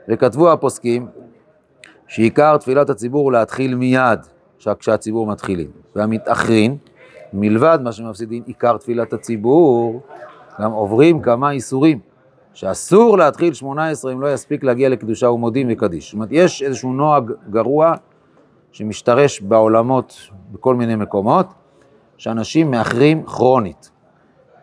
וכתבו 0.10 0.52
הפוסקים 0.52 1.08
שעיקר 2.08 2.58
תפילת 2.58 2.90
הציבור 2.90 3.24
הוא 3.24 3.32
להתחיל 3.32 3.76
מיד, 3.76 4.20
כשהציבור 4.80 5.28
מתחילים, 5.28 5.68
והמתאחרים, 5.96 6.78
מלבד 7.34 7.80
מה 7.84 7.92
שמפסידים 7.92 8.44
עיקר 8.46 8.78
תפילת 8.78 9.14
הציבור, 9.14 10.02
גם 10.62 10.72
עוברים 10.72 11.22
כמה 11.22 11.52
איסורים. 11.52 12.00
שאסור 12.54 13.18
להתחיל 13.18 13.54
18 13.54 14.14
אם 14.14 14.22
לא 14.22 14.34
יספיק 14.34 14.64
להגיע 14.64 14.90
לקדושה 14.90 15.30
ומודים 15.30 15.68
וקדיש. 15.72 16.06
זאת 16.06 16.14
אומרת, 16.14 16.30
יש 16.32 16.64
איזשהו 16.64 16.94
נוהג 16.94 17.32
גרוע 17.50 17.94
שמשתרש 18.72 19.42
בעולמות 19.42 20.30
בכל 20.52 20.76
מיני 20.76 20.96
מקומות, 20.96 21.48
שאנשים 22.18 22.72
מאחרים 22.72 23.26
כרונית. 23.26 23.92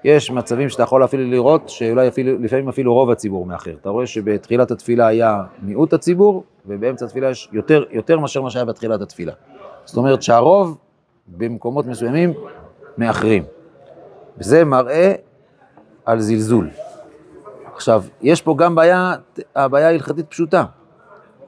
יש 0.05 0.31
מצבים 0.31 0.69
שאתה 0.69 0.83
יכול 0.83 1.05
אפילו 1.05 1.31
לראות 1.31 1.69
שאולי 1.69 2.09
אפילו, 2.09 2.39
לפעמים 2.39 2.69
אפילו 2.69 2.95
רוב 2.95 3.11
הציבור 3.11 3.47
מאחר. 3.47 3.75
אתה 3.81 3.89
רואה 3.89 4.07
שבתחילת 4.07 4.71
התפילה 4.71 5.07
היה 5.07 5.43
מיעוט 5.63 5.93
הציבור, 5.93 6.45
ובאמצע 6.67 7.05
התפילה 7.07 7.31
יש 7.31 7.49
יותר, 7.53 7.85
יותר 7.91 8.19
מאשר 8.19 8.43
מה 8.43 8.51
שהיה 8.51 8.65
בתחילת 8.65 9.01
התפילה. 9.01 9.33
זאת 9.87 9.97
אומרת 9.97 10.23
שהרוב 10.23 10.79
במקומות 11.29 11.87
מסוימים 11.87 12.33
מאחרים. 12.99 13.45
וזה 14.39 14.65
מראה 14.65 15.13
על 16.05 16.21
זלזול. 16.21 16.71
עכשיו, 17.75 18.05
יש 18.23 18.43
פה 18.43 18.55
גם 18.59 18.75
בעיה, 18.75 19.15
הבעיה 19.57 19.89
ההלכתית 19.89 20.27
פשוטה. 20.29 20.65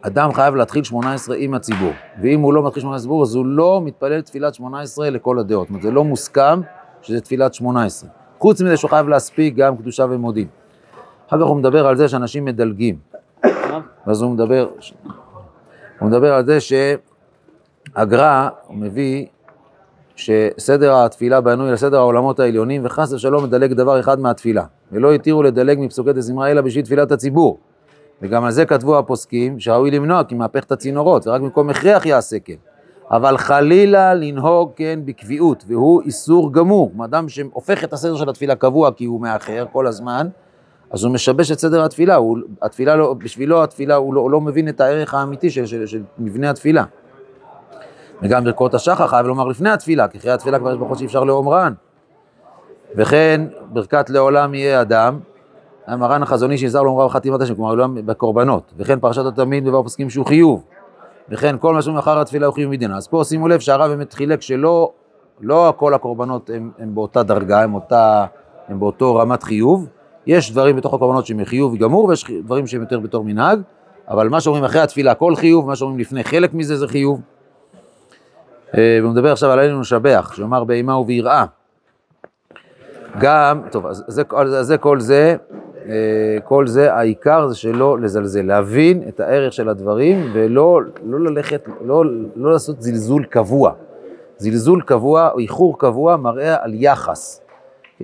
אדם 0.01 0.33
חייב 0.33 0.55
להתחיל 0.55 0.85
18 0.85 1.37
עם 1.37 1.55
הציבור, 1.55 1.93
ואם 2.23 2.41
הוא 2.41 2.55
לא 2.55 2.67
מתחיל 2.67 2.81
18 2.83 3.03
ציבור, 3.03 3.23
אז 3.23 3.35
הוא 3.35 3.47
לא 3.47 3.81
מתפלל 3.85 4.21
תפילת 4.21 4.55
18 4.55 5.11
לכל 5.11 5.39
הדעות. 5.39 5.67
זאת 5.67 5.71
אומרת, 5.71 5.83
זה 5.83 5.91
לא 5.91 6.05
מוסכם 6.05 6.61
שזה 7.03 7.21
תפילת 7.21 7.55
18. 7.55 8.11
חוץ 8.39 8.63
מזה 8.63 8.77
שהוא 8.77 8.91
חייב 8.91 9.09
להספיק 9.09 9.55
גם 9.55 9.77
קדושה 9.77 10.07
ומודים. 10.11 10.47
אחר 11.29 11.39
כך 11.39 11.47
הוא 11.47 11.57
מדבר 11.57 11.87
על 11.87 11.97
זה 11.97 12.09
שאנשים 12.09 12.45
מדלגים. 12.45 12.99
ואז 14.07 14.23
הוא 14.23 14.31
מדבר, 14.31 14.69
הוא 15.99 16.09
מדבר 16.09 16.35
על 16.35 16.47
זה 16.47 16.61
שהגר"א, 16.61 17.08
הוא 18.67 18.77
מביא 18.77 19.27
שסדר 20.17 20.97
התפילה 20.97 21.41
בנוי 21.41 21.73
לסדר 21.73 21.97
העולמות 21.97 22.41
העליונים, 22.41 22.83
וחס 22.85 23.13
ושלום 23.13 23.45
מדלג 23.45 23.73
דבר 23.73 24.01
אחד 24.01 24.21
מהתפילה. 24.21 24.65
ולא 24.93 25.13
התירו 25.13 25.43
לדלג 25.43 25.79
מפסוקי 25.81 26.13
דזמרה 26.13 26.51
אלא 26.51 26.61
בשביל 26.61 26.85
תפילת 26.85 27.13
הציבור. 27.13 27.59
וגם 28.23 28.45
על 28.45 28.51
זה 28.51 28.67
כתבו 28.67 28.99
הפוסקים 28.99 29.61
שראוי 29.61 29.91
למנוע 29.91 30.25
כי 30.25 30.35
מהפך 30.35 30.65
את 30.65 30.73
הצינורות, 30.73 31.27
ורק 31.27 31.41
במקום 31.41 31.71
הכרח 31.71 32.07
יעשה 32.07 32.39
כן. 32.39 32.55
אבל 33.11 33.37
חלילה 33.39 34.15
לנהוג 34.15 34.71
כן 34.77 35.01
בקביעות, 35.05 35.65
והוא 35.69 36.03
איסור 36.03 36.53
גמור. 36.53 36.93
אדם 37.05 37.29
שהופך 37.29 37.85
את 37.85 37.93
הסדר 37.93 38.17
של 38.17 38.29
התפילה 38.29 38.55
קבוע 38.55 38.91
כי 38.93 39.05
הוא 39.05 39.21
מאחר 39.21 39.65
כל 39.73 39.87
הזמן, 39.87 40.29
אז 40.91 41.05
הוא 41.05 41.13
משבש 41.13 41.53
את 41.53 41.59
סדר 41.59 41.85
התפילה, 41.85 42.15
הוא, 42.15 42.39
התפילה 42.63 42.97
לא, 42.97 43.15
בשבילו 43.15 43.63
התפילה, 43.63 43.95
הוא 43.95 44.15
לא, 44.15 44.21
הוא 44.21 44.31
לא 44.31 44.41
מבין 44.41 44.69
את 44.69 44.81
הערך 44.81 45.15
האמיתי 45.15 45.51
של, 45.51 45.67
של, 45.67 45.87
של 45.87 46.03
מבנה 46.19 46.51
התפילה. 46.51 46.85
וגם 48.23 48.45
ברכות 48.45 48.75
השחר 48.75 49.07
חייב 49.07 49.27
לומר 49.27 49.45
לפני 49.45 49.71
התפילה, 49.71 50.09
כי 50.09 50.19
אחרי 50.19 50.31
התפילה 50.31 50.59
כבר 50.59 50.71
יש 50.73 50.79
ברכות 50.79 50.99
שאי 50.99 51.07
אפשר 51.07 51.25
לאומרן. 51.25 51.73
וכן 52.97 53.41
ברכת 53.73 54.11
לעולם 54.11 54.55
יהיה 54.55 54.81
אדם, 54.81 55.19
המרן 55.87 56.23
החזוני 56.23 56.59
שנזהר 56.59 56.83
לו 56.83 56.97
מרב 56.97 57.11
חתימת 57.11 57.41
השם, 57.41 57.55
כלומר 57.55 57.75
לא 57.75 57.87
בקורבנות, 57.95 58.73
וכן 58.77 59.01
פרשת 59.01 59.27
התמיד 59.27 59.69
ובאו 59.69 59.83
פוסקים 59.83 60.11
שהוא 60.11 60.27
חיוב, 60.27 60.65
וכן 61.29 61.57
כל 61.61 61.75
מה 61.75 61.83
שאומרים 61.83 61.99
אחר 61.99 62.21
התפילה 62.21 62.47
הוא 62.47 62.55
חיוב 62.55 62.73
מדינה. 62.73 62.97
אז 62.97 63.09
פה 63.09 63.25
שימו 63.25 63.49
לב 63.49 63.61
שהרב 63.61 63.91
באמת 63.91 64.13
חילק 64.13 64.43
שלא 64.43 64.93
לא 65.41 65.73
כל 65.77 65.95
הקורבנות 65.95 66.51
הם, 66.55 66.71
הם 66.79 66.95
באותה 66.95 67.23
דרגה, 67.23 67.63
הם, 67.63 67.75
אותה, 67.75 68.27
הם 68.69 68.81
באותו 68.81 69.17
רמת 69.17 69.43
חיוב, 69.43 69.87
יש 70.27 70.53
דברים 70.53 70.77
בתוך 70.77 70.95
הקורבנות 70.95 71.27
שהם 71.27 71.45
חיוב 71.45 71.77
גמור 71.77 72.05
ויש 72.05 72.31
דברים 72.45 72.67
שהם 72.67 72.81
יותר 72.81 73.01
בתור 73.01 73.25
מנהג, 73.25 73.61
אבל 74.09 74.29
מה 74.29 74.41
שאומרים 74.41 74.65
אחרי 74.65 74.81
התפילה 74.81 75.15
כל 75.15 75.37
חיוב, 75.37 75.67
מה 75.67 75.77
שאומרים 75.77 75.99
לפני 75.99 76.25
חלק 76.25 76.55
מזה 76.55 76.77
זה 76.77 76.89
חיוב. 76.89 77.21
אה, 78.77 78.99
והוא 79.03 79.13
מדבר 79.13 79.33
עכשיו 79.33 79.51
על 79.51 79.59
עלינו 79.59 79.81
לשבח, 79.81 80.33
שאומר 80.37 80.65
באימה 80.65 80.97
וביראה. 80.97 81.45
גם, 83.21 83.63
טוב, 83.71 83.87
אז 83.87 84.05
זה, 84.07 84.23
זה 84.61 84.79
כל 84.79 85.01
זה, 85.01 85.37
אה, 85.89 86.39
כל 86.45 86.67
זה, 86.67 86.95
העיקר 86.95 87.49
זה 87.49 87.55
שלא 87.55 87.99
לזלזל, 87.99 88.43
להבין 88.43 89.03
את 89.09 89.21
הערך 89.21 89.53
של 89.53 89.69
הדברים 89.69 90.31
ולא 90.33 90.81
לא 91.05 91.21
ללכת, 91.21 91.69
לא, 91.85 92.05
לא 92.37 92.53
לעשות 92.53 92.83
זלזול 92.83 93.25
קבוע. 93.25 93.73
זלזול 94.39 94.83
קבוע 94.83 95.31
או 95.33 95.39
איחור 95.39 95.79
קבוע 95.79 96.17
מראה 96.17 96.65
על 96.65 96.71
יחס. 96.75 97.41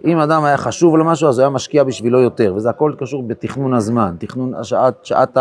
אם 0.05 0.19
אדם 0.19 0.45
היה 0.45 0.57
חשוב 0.57 0.97
למשהו, 0.97 1.29
אז 1.29 1.39
הוא 1.39 1.43
היה 1.43 1.51
משקיע 1.51 1.85
בשבילו 1.85 2.21
יותר, 2.21 2.55
וזה 2.57 2.71
הכל 2.71 2.93
קשור 2.99 3.23
בתכנון 3.23 3.75
הזמן, 3.75 4.15
תכנון 4.19 4.53
שעת, 4.63 4.95
שעת 5.03 5.37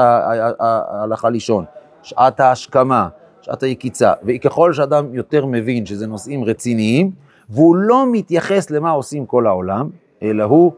ההלכה 0.60 1.30
לישון, 1.30 1.66
שעת 2.04 2.40
ההשכמה, 2.40 3.08
שעת 3.44 3.64
היקיצה, 3.64 4.14
וככל 4.24 4.74
שאדם 4.74 5.14
יותר 5.14 5.46
מבין 5.46 5.86
שזה 5.86 6.08
נושאים 6.08 6.44
רציניים, 6.44 7.12
והוא 7.50 7.76
לא 7.76 8.06
מתייחס 8.12 8.70
למה 8.70 8.92
עושים 8.92 9.26
כל 9.26 9.48
העולם, 9.48 9.90
אלא 10.24 10.44
הוא 10.44 10.72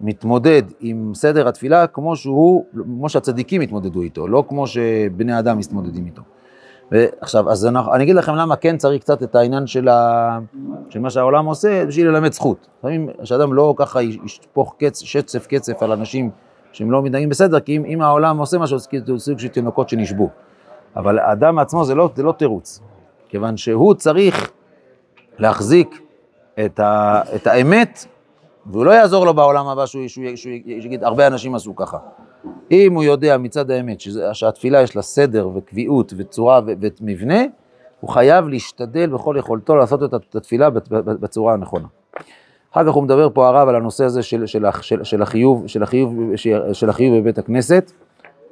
מתמודד 0.00 0.62
עם 0.80 1.12
סדר 1.14 1.48
התפילה 1.48 1.86
כמו 1.86 2.16
שהוא, 2.16 2.64
כמו 2.72 3.08
שהצדיקים 3.08 3.60
התמודדו 3.60 4.02
איתו, 4.02 4.28
לא 4.28 4.44
כמו 4.48 4.66
שבני 4.66 5.38
אדם 5.38 5.58
מתמודדים 5.58 6.06
איתו. 6.06 6.22
ועכשיו, 6.92 7.50
אז 7.50 7.66
אני, 7.66 7.78
אני 7.92 8.04
אגיד 8.04 8.16
לכם 8.16 8.34
למה 8.34 8.56
כן 8.56 8.76
צריך 8.76 9.02
קצת 9.02 9.22
את 9.22 9.34
העניין 9.34 9.66
של, 9.66 9.88
ה, 9.88 10.38
של 10.88 11.00
מה 11.00 11.10
שהעולם 11.10 11.46
עושה, 11.46 11.86
בשביל 11.86 12.08
ללמד 12.08 12.32
זכות. 12.32 12.68
לפעמים 12.78 13.08
שאדם 13.24 13.54
לא 13.54 13.74
ככה 13.76 14.02
ישפוך 14.02 14.74
קצ, 14.78 14.98
שצף 14.98 15.46
קצף 15.46 15.82
על 15.82 15.92
אנשים 15.92 16.30
שהם 16.72 16.90
לא 16.90 17.02
מתנהגים 17.02 17.28
בסדר, 17.28 17.60
כי 17.60 17.76
אם, 17.76 17.84
אם 17.84 18.02
העולם 18.02 18.38
עושה 18.38 18.58
משהו, 18.58 18.78
כאילו 18.88 19.18
סוג 19.18 19.38
של 19.38 19.48
תינוקות 19.48 19.88
שנשבו. 19.88 20.30
אבל 20.96 21.18
האדם 21.18 21.58
עצמו 21.58 21.84
זה 21.84 21.94
לא, 21.94 22.10
זה 22.14 22.22
לא 22.22 22.32
תירוץ, 22.32 22.80
כיוון 23.28 23.56
שהוא 23.56 23.94
צריך 23.94 24.50
להחזיק 25.38 26.00
את, 26.64 26.80
ה, 26.80 27.20
את 27.34 27.46
האמת, 27.46 28.06
והוא 28.66 28.84
לא 28.84 28.90
יעזור 28.90 29.26
לו 29.26 29.34
בעולם 29.34 29.66
הבא 29.66 29.86
שהוא, 29.86 30.08
שהוא, 30.08 30.24
שהוא, 30.24 30.52
שהוא 30.64 30.86
יגיד, 30.86 31.04
הרבה 31.04 31.26
אנשים 31.26 31.54
עשו 31.54 31.76
ככה. 31.76 31.98
אם 32.70 32.94
הוא 32.94 33.04
יודע 33.04 33.38
מצד 33.38 33.70
האמת 33.70 34.00
שזה, 34.00 34.34
שהתפילה 34.34 34.82
יש 34.82 34.96
לה 34.96 35.02
סדר 35.02 35.48
וקביעות 35.54 36.12
וצורה 36.16 36.60
ומבנה, 37.00 37.40
הוא 38.00 38.10
חייב 38.10 38.48
להשתדל 38.48 39.10
בכל 39.10 39.36
יכולתו 39.38 39.76
לעשות 39.76 40.02
את 40.02 40.36
התפילה 40.36 40.70
בצורה 40.90 41.54
הנכונה. 41.54 41.86
אחר 42.72 42.84
כך 42.84 42.92
הוא 42.92 43.02
מדבר 43.02 43.28
פה 43.34 43.48
הרב 43.48 43.68
על 43.68 43.76
הנושא 43.76 44.04
הזה 44.04 44.22
של, 44.22 44.46
של, 44.46 44.64
של, 44.80 45.04
של, 45.04 45.22
החיוב, 45.22 45.66
של, 45.66 45.82
החיוב, 45.82 46.36
של 46.72 46.90
החיוב 46.90 47.18
בבית 47.18 47.38
הכנסת. 47.38 47.92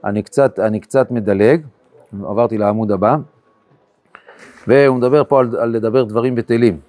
אני 0.04 0.22
קצת, 0.22 0.58
אני 0.58 0.80
קצת 0.80 1.10
מדלג, 1.10 1.62
עברתי 2.12 2.58
לעמוד 2.58 2.92
הבא, 2.92 3.16
והוא 4.66 4.96
מדבר 4.96 5.24
פה 5.24 5.40
על, 5.40 5.56
על 5.56 5.70
לדבר 5.70 6.04
דברים 6.04 6.34
בטלים, 6.34 6.80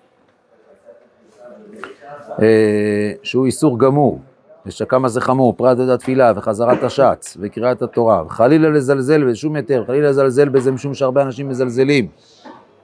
אה, 2.41 3.11
שהוא 3.23 3.45
איסור 3.45 3.79
גמור. 3.79 4.19
ושכמה 4.65 5.09
זה 5.09 5.21
חמור, 5.21 5.53
פרט 5.57 5.79
עד 5.79 5.89
התפילה 5.89 6.33
וחזרת 6.35 6.83
השץ 6.83 7.37
וקריאת 7.39 7.81
התורה, 7.81 8.23
חלילה 8.29 8.69
לזלזל 8.69 9.23
בזה, 9.23 9.35
שום 9.35 9.55
היתר, 9.55 9.83
חלילה 9.87 10.09
לזלזל 10.09 10.49
בזה 10.49 10.71
משום 10.71 10.93
שהרבה 10.93 11.21
אנשים 11.21 11.49
מזלזלים. 11.49 12.07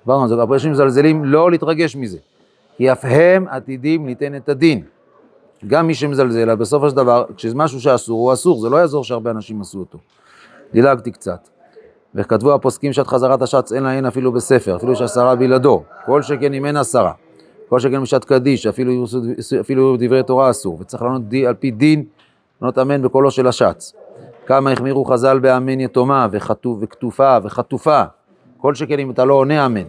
דיברנו 0.03 0.23
על 0.23 0.29
זה, 0.29 0.35
הרבה 0.35 0.53
אנשים 0.53 0.71
מזלזלים, 0.71 1.25
לא 1.25 1.51
להתרגש 1.51 1.95
מזה, 1.95 2.17
כי 2.77 2.91
אף 2.91 3.05
הם 3.05 3.47
עתידים 3.47 4.05
ליתן 4.05 4.35
את 4.35 4.49
הדין. 4.49 4.83
גם 5.67 5.87
מי 5.87 5.93
שמזלזל, 5.93 6.55
בסופו 6.55 6.89
של 6.89 6.95
דבר, 6.95 7.25
כשזה 7.37 7.55
משהו 7.55 7.81
שאסור, 7.81 8.19
הוא 8.19 8.33
אסור, 8.33 8.61
זה 8.61 8.69
לא 8.69 8.77
יעזור 8.77 9.03
שהרבה 9.03 9.31
אנשים 9.31 9.61
עשו 9.61 9.79
אותו. 9.79 9.97
דילגתי 10.73 11.11
קצת. 11.11 11.54
וכתבו 12.15 12.53
הפוסקים 12.53 12.93
שעת 12.93 13.07
חזרת 13.07 13.41
השץ 13.41 13.71
אין 13.71 13.83
להן 13.83 14.05
אפילו 14.05 14.31
בספר, 14.31 14.75
אפילו 14.75 14.95
שעשרה 14.95 15.35
בלעדו, 15.35 15.83
כל 16.05 16.21
שכן 16.21 16.53
אם 16.53 16.65
אין 16.65 16.77
עשרה. 16.77 17.11
כל 17.69 17.79
שכן 17.79 18.01
בשעת 18.01 18.25
קדיש, 18.25 18.67
אפילו, 18.67 19.05
אפילו 19.59 19.95
דברי 19.99 20.23
תורה 20.23 20.49
אסור, 20.49 20.77
וצריך 20.81 21.03
לענות 21.03 21.21
על 21.47 21.53
פי 21.53 21.71
דין, 21.71 22.03
לענות 22.61 22.77
אמן 22.77 23.01
בקולו 23.01 23.31
של 23.31 23.47
השץ. 23.47 23.93
כמה 24.45 24.71
החמירו 24.71 25.05
חז"ל 25.05 25.39
באמן 25.39 25.79
יתומה 25.79 26.27
וכתופה 26.81 27.37
וחטופה, 27.43 28.03
כל 28.57 28.75
שכן 28.75 28.99
אם 28.99 29.11
אתה 29.11 29.25
לא 29.25 29.33
עונה 29.33 29.65
אמן. 29.65 29.85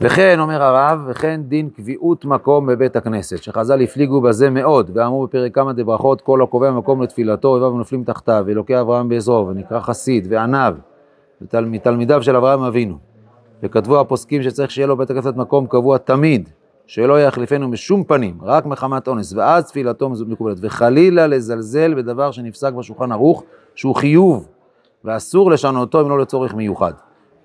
וכן, 0.00 0.40
אומר 0.40 0.62
הרב, 0.62 1.00
וכן 1.06 1.40
דין 1.42 1.68
קביעות 1.68 2.24
מקום 2.24 2.66
בבית 2.66 2.96
הכנסת, 2.96 3.42
שחז"ל 3.42 3.82
הפליגו 3.82 4.20
בזה 4.20 4.50
מאוד, 4.50 4.90
ואמרו 4.94 5.26
בפרק 5.26 5.54
כמה 5.54 5.72
דברכות, 5.72 6.20
כל 6.20 6.42
הקובע 6.42 6.70
מקום 6.70 7.02
לתפילתו, 7.02 7.48
אויביו 7.48 7.70
נופלים 7.70 8.04
תחתיו, 8.04 8.44
ואלוקי 8.46 8.80
אברהם 8.80 9.08
בעזרו, 9.08 9.46
ונקרא 9.48 9.80
חסיד, 9.80 10.26
ועניו, 10.30 10.74
מתלמידיו 11.52 12.22
של 12.22 12.36
אברהם 12.36 12.62
אבינו. 12.62 12.98
וכתבו 13.62 14.00
הפוסקים 14.00 14.42
שצריך 14.42 14.70
שיהיה 14.70 14.86
לו 14.86 14.96
בית 14.96 15.10
הכנסת 15.10 15.36
מקום 15.36 15.66
קבוע 15.66 15.98
תמיד, 15.98 16.48
שלא 16.86 17.20
יחליפנו 17.20 17.68
משום 17.68 18.04
פנים, 18.04 18.38
רק 18.42 18.66
מחמת 18.66 19.08
אונס, 19.08 19.32
ואז 19.32 19.68
תפילתו 19.68 20.10
מקובלת. 20.26 20.56
וחלילה 20.60 21.26
לזלזל 21.26 21.94
בדבר 21.94 22.30
שנפסק 22.30 22.72
בשולחן 22.72 23.12
ערוך, 23.12 23.44
שהוא 23.74 23.94
חיוב, 23.94 24.48
ואסור 25.04 25.50
לשנותו 25.50 26.00
אם 26.00 26.08
לא 26.08 26.18
לצורך 26.18 26.54
מיוחד. 26.54 26.92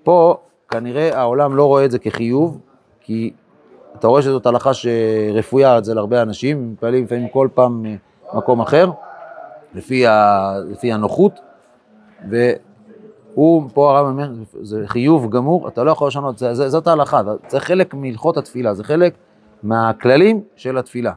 פה 0.02 0.36
כנראה 0.72 1.18
העולם 1.18 1.56
לא 1.56 1.66
רואה 1.66 1.84
את 1.84 1.90
זה 1.90 1.98
כחיוב, 1.98 2.58
כי 3.00 3.32
אתה 3.98 4.06
רואה 4.06 4.22
שזאת 4.22 4.46
הלכה 4.46 4.70
שרפויה 4.74 5.78
אצל 5.78 5.98
הרבה 5.98 6.22
אנשים, 6.22 6.72
מתפללים 6.72 7.04
לפעמים 7.04 7.28
כל 7.28 7.48
פעם 7.54 7.84
מקום 8.34 8.60
אחר, 8.60 8.90
לפי, 9.74 10.06
ה, 10.06 10.52
לפי 10.70 10.92
הנוחות, 10.92 11.40
ו... 12.30 12.52
הוא, 13.34 13.62
פה 13.74 13.90
הרב 13.90 14.06
אומר, 14.06 14.30
זה 14.62 14.82
חיוב 14.86 15.30
גמור, 15.30 15.68
אתה 15.68 15.84
לא 15.84 15.90
יכול 15.90 16.08
לשנות, 16.08 16.38
זה, 16.38 16.54
זה, 16.54 16.68
זאת 16.68 16.86
ההלכה, 16.86 17.22
זה 17.48 17.60
חלק 17.60 17.94
מהלכות 17.94 18.36
התפילה, 18.36 18.74
זה 18.74 18.84
חלק 18.84 19.14
מהכללים 19.62 20.42
של 20.56 20.78
התפילה. 20.78 21.12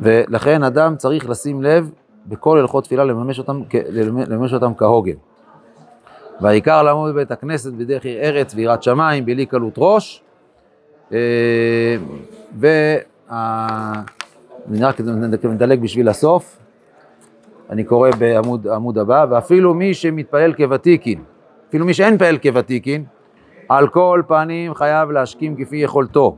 ולכן 0.00 0.62
אדם 0.62 0.96
צריך 0.96 1.30
לשים 1.30 1.62
לב 1.62 1.90
בכל 2.26 2.58
הלכות 2.58 2.84
תפילה 2.84 3.04
לממש 3.04 3.38
אותם, 3.38 3.62
לממש 3.90 4.54
אותם 4.54 4.74
כהוגן. 4.74 5.14
והעיקר 6.40 6.82
לעמוד 6.82 7.12
בבית 7.12 7.30
הכנסת 7.30 7.72
בדרך 7.72 8.04
עיר 8.04 8.20
ארץ 8.20 8.54
ויראת 8.54 8.82
שמיים, 8.82 9.26
בלי 9.26 9.46
קלות 9.46 9.74
ראש. 9.78 10.22
אה, 11.12 11.96
ואני 12.58 13.94
רק 14.80 15.00
מדלג 15.44 15.80
בשביל 15.80 16.08
הסוף. 16.08 16.58
אני 17.70 17.84
קורא 17.84 18.10
בעמוד 18.18 18.98
הבא, 18.98 19.26
ואפילו 19.30 19.74
מי 19.74 19.94
שמתפלל 19.94 20.52
כוותיקין, 20.52 21.22
אפילו 21.68 21.86
מי 21.86 21.94
שאין 21.94 22.18
פעל 22.18 22.38
כוותיקין, 22.38 23.04
על 23.68 23.88
כל 23.88 24.22
פנים 24.26 24.74
חייב 24.74 25.10
להשכים 25.10 25.64
כפי 25.64 25.76
יכולתו. 25.76 26.36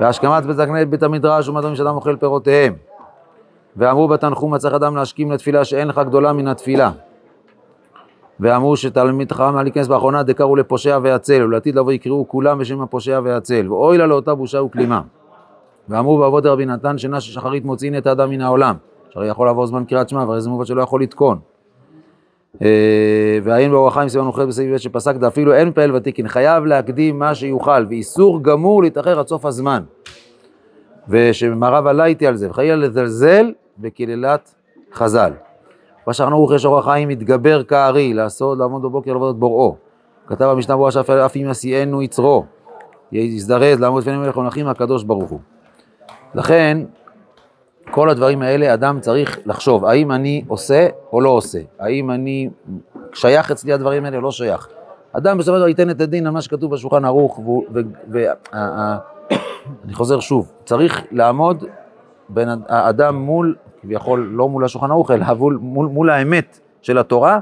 והשכמת 0.00 0.44
בית 0.44 0.58
הכנסת 0.58 0.86
בית 0.86 1.02
המדרש 1.02 1.48
ומדברים 1.48 1.76
שאדם 1.76 1.94
אוכל 1.94 2.16
פירותיהם. 2.16 2.74
ואמרו 3.76 4.08
בתנחום 4.08 4.58
צריך 4.58 4.74
אדם 4.74 4.96
להשכים 4.96 5.30
לתפילה 5.30 5.64
שאין 5.64 5.88
לך 5.88 5.98
גדולה 5.98 6.32
מן 6.32 6.48
התפילה. 6.48 6.90
ואמרו 8.40 8.76
שתלמיד 8.76 9.32
חכם 9.32 9.58
אל 9.58 9.66
ייכנס 9.66 9.88
באחרונה 9.88 10.22
דקראו 10.22 10.56
לפושע 10.56 10.98
ויצל, 11.02 11.42
ולעתיד 11.44 11.74
לבוא 11.74 11.92
יקראו 11.92 12.28
כולם 12.28 12.58
בשם 12.58 12.80
הפושע 12.80 13.20
ויצל, 13.24 13.72
ואוי 13.72 13.98
לה 13.98 14.06
לאותה 14.06 14.34
בושה 14.34 14.62
וכלימה. 14.62 15.00
ואמרו 15.88 16.18
בעבוד 16.18 16.46
רבי 16.46 16.66
נתן 16.66 16.98
שנה 16.98 17.20
ששחרית 17.20 17.64
מוציאין 17.64 17.98
את 17.98 18.06
האדם 18.06 18.30
מן 18.30 18.40
העולם. 18.40 18.74
שהרי 19.10 19.28
יכול 19.28 19.46
לעבור 19.46 19.66
זמן 19.66 19.84
קריאת 19.84 20.08
שמע, 20.08 20.24
והרי 20.24 20.40
זה 20.40 20.50
מובן 20.50 20.64
שלא 20.64 20.82
יכול 20.82 21.02
לתקון. 21.02 21.38
אה, 22.62 23.38
והאין 23.44 23.70
באורח 23.70 23.94
חיים 23.94 24.08
סימן 24.08 24.26
אוכל 24.26 24.46
בסעיף 24.46 24.74
ב' 24.74 24.76
שפסק 24.76 25.16
דאפילו 25.16 25.54
אין 25.54 25.72
פעל 25.72 25.94
ותיקין, 25.94 26.28
חייב 26.28 26.64
להקדים 26.64 27.18
מה 27.18 27.34
שיוכל, 27.34 27.84
ואיסור 27.88 28.42
גמור 28.42 28.82
להתאחר 28.82 29.18
עד 29.18 29.26
סוף 29.26 29.44
הזמן. 29.46 29.82
ושמרב 31.08 31.86
עלה 31.86 32.04
איתי 32.04 32.26
על 32.26 32.36
זה, 32.36 32.50
וחייב 32.50 32.78
לזלזל 32.78 33.52
בקללת 33.78 34.54
חז"ל. 34.94 35.32
מה 36.06 36.12
שאנחנו 36.12 36.38
רואים 36.38 36.56
יש 36.56 36.64
אורח 36.64 36.84
חיים 36.84 37.08
מתגבר 37.08 37.62
כארי, 37.62 38.14
לעשות, 38.14 38.58
לעמוד 38.58 38.82
בבוקר 38.82 39.12
לעבוד 39.12 39.34
את 39.34 39.40
בוראו. 39.40 39.76
כתב 40.26 40.44
המשנה 40.44 40.76
ברורה 40.76 40.90
שאף 40.90 41.36
אם 41.36 41.46
יסיענו 41.50 42.02
יצרו, 42.02 42.44
יזדרז 43.12 43.80
לעמוד 43.80 44.02
לפני 44.02 44.16
מלך 44.16 44.36
המלכים 44.36 44.68
הקדוש 44.68 45.04
ברוך 45.04 45.30
הוא. 45.30 45.40
לכן, 46.34 46.78
כל 47.90 48.10
הדברים 48.10 48.42
האלה 48.42 48.74
אדם 48.74 49.00
צריך 49.00 49.38
לחשוב, 49.46 49.84
האם 49.84 50.12
אני 50.12 50.44
עושה 50.48 50.88
או 51.12 51.20
לא 51.20 51.28
עושה, 51.28 51.58
האם 51.78 52.10
אני 52.10 52.50
שייך 53.14 53.50
אצלי 53.50 53.72
הדברים 53.72 54.04
האלה 54.04 54.16
או 54.16 54.22
לא 54.22 54.30
שייך. 54.30 54.68
אדם 55.12 55.38
בסופו 55.38 55.56
של 55.56 55.60
דבר 55.60 55.68
ייתן 55.68 55.90
את 55.90 56.00
הדין 56.00 56.26
על 56.26 56.32
מה 56.32 56.42
שכתוב 56.42 56.72
בשולחן 56.72 57.04
ערוך, 57.04 57.40
ואני 58.08 59.94
חוזר 59.98 60.20
שוב, 60.20 60.52
צריך 60.64 61.02
לעמוד 61.12 61.64
בין 62.28 62.48
האדם 62.68 63.16
מול, 63.16 63.56
כביכול 63.82 64.30
לא 64.32 64.48
מול 64.48 64.64
השולחן 64.64 64.90
ערוך, 64.90 65.10
אלא 65.10 65.34
מול, 65.34 65.58
מול, 65.62 65.86
מול 65.86 66.10
האמת 66.10 66.60
של 66.82 66.98
התורה, 66.98 67.38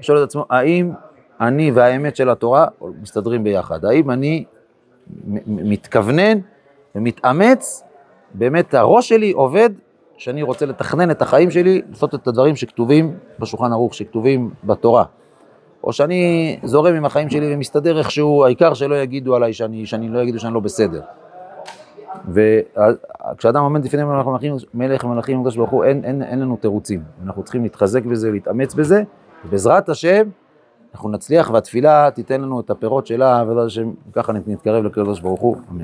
לשאול 0.00 0.18
את 0.18 0.22
עצמו, 0.22 0.44
האם 0.50 0.92
אני 1.40 1.70
והאמת 1.70 2.16
של 2.16 2.30
התורה 2.30 2.66
מסתדרים 3.02 3.44
ביחד? 3.44 3.84
האם 3.84 4.10
אני 4.10 4.44
מתכוונן 5.46 6.38
ומתאמץ, 6.94 7.84
באמת 8.34 8.74
הראש 8.74 9.08
שלי 9.08 9.32
עובד, 9.32 9.70
שאני 10.16 10.42
רוצה 10.42 10.66
לתכנן 10.66 11.10
את 11.10 11.22
החיים 11.22 11.50
שלי, 11.50 11.82
לעשות 11.90 12.14
את 12.14 12.28
הדברים 12.28 12.56
שכתובים 12.56 13.14
בשולחן 13.38 13.72
ערוך, 13.72 13.94
שכתובים 13.94 14.50
בתורה. 14.64 15.04
או 15.84 15.92
שאני 15.92 16.58
זורם 16.62 16.94
עם 16.94 17.04
החיים 17.04 17.30
שלי 17.30 17.54
ומסתדר 17.54 17.98
איכשהו, 17.98 18.44
העיקר 18.44 18.74
שלא 18.74 18.94
יגידו 18.94 19.36
עליי 19.36 19.52
שאני, 19.52 19.86
שאני 19.86 20.08
לא 20.08 20.18
יגידו 20.18 20.38
שאני 20.38 20.54
לא 20.54 20.60
בסדר. 20.60 21.00
וכשאדם 22.28 23.62
עומד 23.62 23.84
לפני 23.84 24.04
מלך 24.04 24.26
המלכים, 24.26 24.54
מלך 24.74 25.04
המלכים 25.04 25.38
הקדוש 25.38 25.56
ברוך 25.56 25.70
הוא, 25.70 25.84
אין, 25.84 26.04
אין, 26.04 26.22
אין 26.22 26.40
לנו 26.40 26.56
תירוצים. 26.56 27.02
אנחנו 27.24 27.42
צריכים 27.42 27.62
להתחזק 27.62 28.04
בזה, 28.04 28.30
להתאמץ 28.30 28.74
בזה, 28.74 29.02
ובעזרת 29.46 29.88
השם, 29.88 30.28
אנחנו 30.94 31.10
נצליח 31.10 31.50
והתפילה 31.50 32.10
תיתן 32.14 32.40
לנו 32.40 32.60
את 32.60 32.70
הפירות 32.70 33.06
שלה, 33.06 33.42
ובעזרת 33.42 33.66
השם, 33.66 33.90
ככה 34.12 34.32
נתקרב 34.32 34.84
לקדוש 34.84 35.20
ברוך 35.20 35.40
הוא, 35.40 35.56
אמן. 35.70 35.82